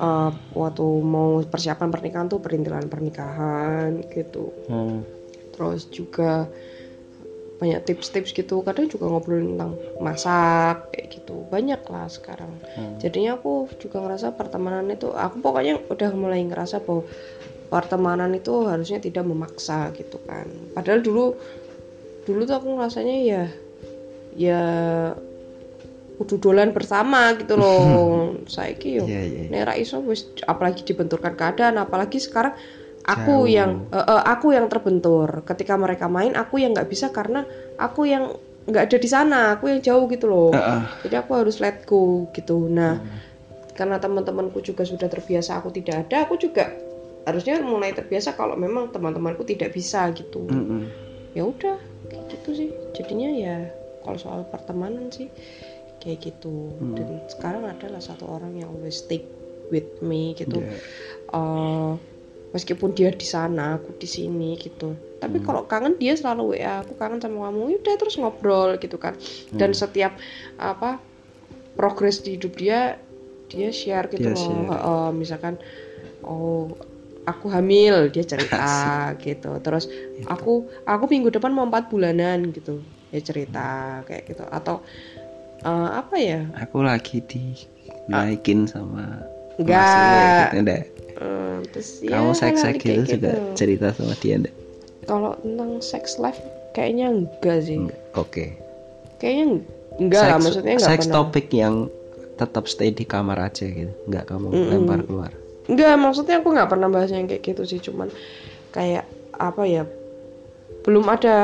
[0.00, 4.50] eh, waktu mau persiapan pernikahan tuh perintilan pernikahan gitu.
[4.66, 5.04] Hmm.
[5.60, 6.48] terus juga
[7.60, 8.64] banyak tips-tips gitu.
[8.64, 11.44] Kadang juga ngobrolin tentang masak kayak gitu.
[11.52, 12.48] Banyak lah sekarang.
[12.96, 17.04] Jadinya aku juga ngerasa pertemanan itu aku pokoknya udah mulai ngerasa bahwa
[17.68, 20.48] pertemanan itu harusnya tidak memaksa gitu kan.
[20.72, 21.36] Padahal dulu
[22.24, 23.44] dulu tuh aku ngerasanya ya
[24.34, 24.62] ya
[26.20, 28.36] kudu dolan bersama gitu loh.
[28.54, 29.42] Saya yo Iya, iya.
[29.48, 32.52] nek ra iso wis apalagi dibenturkan keadaan apalagi sekarang
[33.08, 35.40] aku yang eh, eh, aku yang terbentur.
[35.48, 37.48] Ketika mereka main aku yang nggak bisa karena
[37.80, 38.36] aku yang
[38.68, 40.52] nggak ada di sana aku yang jauh gitu loh.
[40.52, 41.08] Heeh.
[41.08, 42.68] jadi aku harus let go gitu.
[42.68, 43.00] Nah
[43.72, 46.68] karena teman-temanku juga sudah terbiasa aku tidak ada aku juga
[47.24, 50.44] harusnya mulai terbiasa kalau memang teman-temanku tidak bisa gitu.
[50.44, 50.84] Mm-mm.
[51.32, 51.80] ya udah
[52.28, 52.70] gitu sih.
[52.92, 53.56] Jadinya ya
[54.04, 55.32] kalau soal pertemanan sih
[56.02, 56.48] kayak gitu.
[56.96, 59.22] Dan sekarang adalah satu orang yang always stick
[59.72, 60.56] with me gitu.
[60.56, 60.80] Iya.
[61.34, 61.90] Eh,
[62.54, 64.98] meskipun dia di sana aku di sini gitu.
[65.22, 69.14] Tapi kalau kangen dia selalu wa aku kangen sama kamu udah terus ngobrol gitu kan.
[69.60, 70.12] Dan setiap
[70.58, 71.00] apa
[71.78, 72.78] progres di hidup dia
[73.50, 74.46] dia share gitu Dia loh.
[74.46, 74.70] share.
[74.70, 75.54] Heeh, misalkan
[76.26, 76.76] oh
[77.30, 78.60] aku hamil dia cerita
[79.24, 79.48] gitu.
[79.64, 79.84] Terus
[80.32, 80.50] aku
[80.90, 82.70] aku minggu depan mau empat bulanan gitu
[83.14, 83.60] ya cerita
[84.06, 84.42] kayak gitu.
[84.46, 84.76] Atau
[85.60, 87.20] eh, apa ya Aku lagi
[88.06, 89.20] dinaikin sama
[89.54, 89.76] Enggak.
[89.76, 89.92] Mas,
[90.40, 90.82] gitu, enggak.
[91.12, 94.56] Eh, terus ya Kamu seks hal-hal gitu juga cerita sama dia enggak?
[95.00, 96.38] kalau tentang sex life
[96.70, 97.76] kayaknya enggak sih
[98.14, 98.54] Oke.
[99.18, 99.64] kayaknya eng-
[99.98, 101.74] enggak lah Seks- maksudnya enggak seks pernah topik yang
[102.34, 103.92] tetap stay di kamar aja gitu.
[104.06, 105.32] Enggak kamu lempar keluar.
[105.66, 108.08] enggak maksudnya aku nggak pernah bahas yang kayak gitu sih cuman
[108.70, 109.04] kayak
[109.34, 109.84] apa ya
[110.80, 111.36] belum ada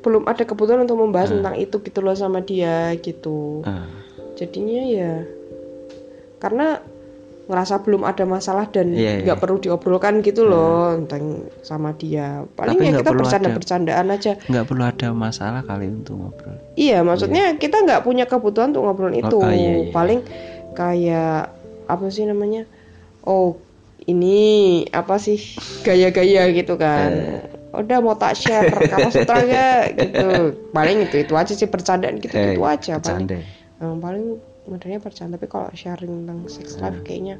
[0.00, 1.40] belum ada kebutuhan untuk membahas Hmm.
[1.40, 3.86] tentang itu gitu loh sama dia gitu Ah.
[4.34, 5.12] jadinya ya
[6.36, 6.78] karena
[7.46, 9.42] ngerasa belum ada masalah dan Iya, nggak iya.
[9.42, 11.22] perlu diobrolkan gitu loh tentang
[11.62, 15.62] sama dia paling Tapi ya kita perlu bercanda ada- bercandaan aja nggak perlu ada masalah
[15.62, 16.58] kali untuk ngobrol.
[16.74, 19.36] Iya, maksudnya kita nggak punya kebutuhan untuk ngobrolin itu.
[19.36, 19.94] Oh, iya, iya.
[19.94, 20.20] Paling
[20.74, 21.54] kayak
[21.86, 22.66] apa sih namanya?
[23.22, 23.62] Oh,
[24.02, 24.38] ini
[24.90, 25.38] apa sih
[25.86, 27.10] gaya-gaya gitu kan?
[27.14, 27.42] Eh.
[27.76, 29.82] Udah mau tak share kamu sutra gak?
[29.94, 30.28] gitu.
[30.70, 33.28] Paling itu itu aja sih bercandaan gitu gitu Eh, aja paling.
[33.76, 34.24] Yang paling
[34.64, 36.80] modelnya bercanda tapi kalau sharing tentang sex Eh.
[36.80, 37.36] life kayaknya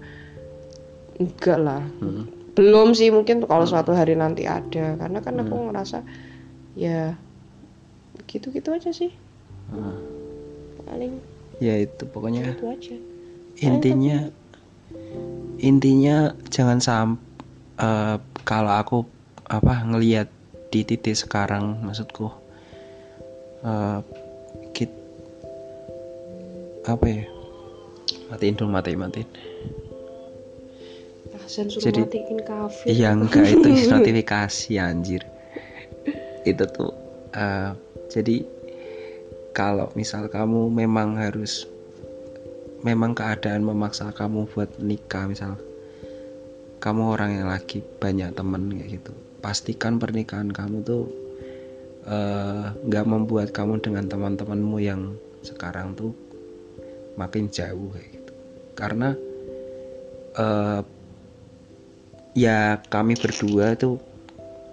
[1.17, 1.83] enggak lah.
[1.99, 2.29] Hmm.
[2.53, 6.05] Belum sih mungkin kalau suatu hari nanti ada karena kan aku ngerasa
[6.75, 7.17] ya
[8.27, 9.13] gitu-gitu aja sih.
[9.69, 9.97] Ah.
[10.85, 11.19] Paling
[11.57, 12.97] Ya itu pokoknya itu aja.
[13.59, 14.29] intinya
[15.59, 16.17] intinya
[16.47, 17.09] jangan sam
[17.77, 18.99] eh, kalau aku
[19.47, 20.27] apa ngelihat
[20.75, 22.31] di titik sekarang maksudku
[23.63, 23.99] eh,
[24.75, 24.91] kit
[26.87, 27.25] apa ya?
[28.31, 29.29] Matiin dulu matiin matiin.
[31.47, 32.85] Suruh Jadi- matiin kafe.
[32.91, 35.23] iya enggak itu notifikasi anjir.
[36.43, 36.93] Itu tuh
[37.35, 37.71] eh,
[38.11, 38.43] jadi
[39.55, 41.71] kalau misal kamu memang harus
[42.85, 45.57] memang keadaan memaksa kamu buat nikah misal
[46.79, 49.13] kamu orang yang lagi banyak temen kayak gitu
[49.47, 51.07] pastikan pernikahan kamu tuh
[52.03, 55.15] eh, nggak membuat kamu dengan teman-temanmu yang
[55.47, 56.11] sekarang tuh
[57.15, 58.33] makin jauh kayak gitu.
[58.75, 59.15] Karena
[60.35, 60.83] eh,
[62.35, 64.03] ya kami berdua tuh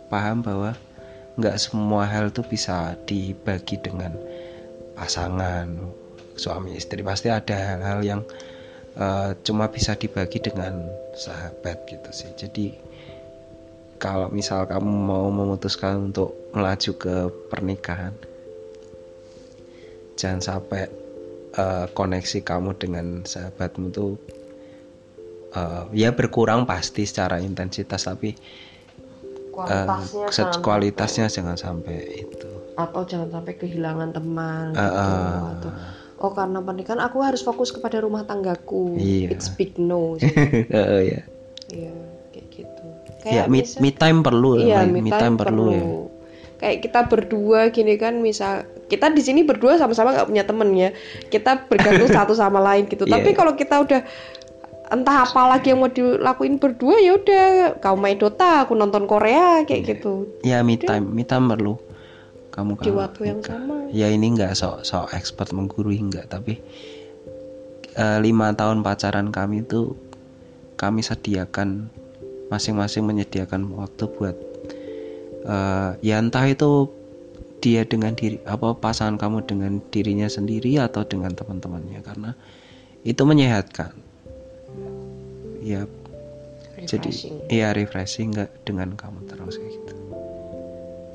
[0.09, 0.73] paham bahwa
[1.37, 4.17] nggak semua hal tuh bisa dibagi dengan
[4.97, 5.69] pasangan
[6.33, 7.05] suami istri.
[7.05, 8.21] Pasti ada hal-hal yang
[8.97, 10.85] uh, cuma bisa dibagi dengan
[11.17, 12.29] sahabat gitu sih.
[12.37, 12.92] Jadi
[14.03, 17.15] kalau misal kamu mau memutuskan untuk melaju ke
[17.47, 18.11] pernikahan
[20.19, 20.91] jangan sampai
[21.55, 24.19] uh, koneksi kamu dengan sahabatmu tuh
[25.55, 28.35] uh, ya berkurang pasti secara intensitas tapi
[29.55, 35.51] kualitasnya uh, jangan kualitasnya jangan sampai itu atau jangan sampai kehilangan teman Uh, gitu uh.
[35.55, 35.71] atau
[36.27, 39.31] oh karena pernikahan aku harus fokus kepada rumah tanggaku Iya.
[39.31, 40.27] it's big no sih.
[40.75, 41.21] Uh, ya
[41.71, 42.12] iya
[43.23, 45.83] kayak gitu ya me, misal- me time perlu iya me, me time, perlu, ya.
[46.63, 50.89] Kayak kita berdua gini kan misal kita di sini berdua sama-sama nggak punya temen ya.
[51.27, 53.03] Kita bergantung satu sama lain gitu.
[53.03, 53.19] Iya.
[53.19, 53.99] tapi kalau kita udah
[54.87, 57.43] entah apa lagi yang mau dilakuin berdua ya udah
[57.83, 60.29] kau main Dota aku nonton Korea kayak gitu.
[60.45, 61.75] Ya me time me time perlu.
[62.53, 63.57] Kamu di waktu yang nikah.
[63.59, 63.75] sama.
[63.89, 66.61] Ya ini nggak sok sok expert menggurui nggak tapi
[67.97, 69.97] eh, lima tahun pacaran kami itu
[70.77, 71.89] kami sediakan
[72.51, 74.35] masing-masing menyediakan waktu buat
[75.47, 76.89] eh, ya entah itu
[77.63, 82.35] dia dengan diri apa pasangan kamu dengan dirinya sendiri atau dengan teman-temannya karena
[83.07, 83.95] itu menyehatkan.
[85.63, 85.87] Ya
[86.83, 87.35] jadi Refreshing.
[87.47, 89.93] iya refreshing nggak dengan kamu terus kayak gitu.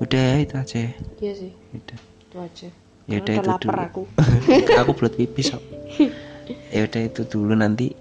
[0.00, 0.92] Udah ya itu aja ya.
[1.20, 1.52] iya sih.
[1.76, 2.68] Udah itu aja.
[3.08, 3.76] Ya udah itu dulu.
[3.76, 4.02] aku.
[4.80, 5.64] Aku belum pipis kok
[6.74, 7.92] ya udah itu dulu nanti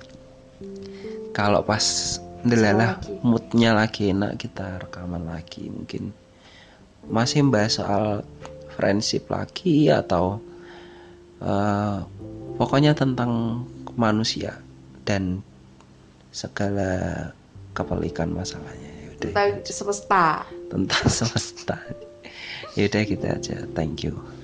[1.36, 2.18] kalau pas
[2.56, 3.12] lagi.
[3.26, 6.16] moodnya lagi enak kita rekaman lagi mungkin.
[7.08, 8.24] Masih bahas soal
[8.76, 10.40] friendship lagi atau
[11.44, 11.98] eh,
[12.56, 13.64] pokoknya tentang
[13.98, 14.56] manusia
[15.04, 15.42] dan
[16.32, 17.32] segala
[17.74, 18.92] kepelikan masalahnya.
[19.04, 20.26] Ya udah tentang semesta.
[20.70, 21.78] Tentang semesta.
[22.78, 23.56] Ya udah gitu aja.
[23.74, 24.37] Thank you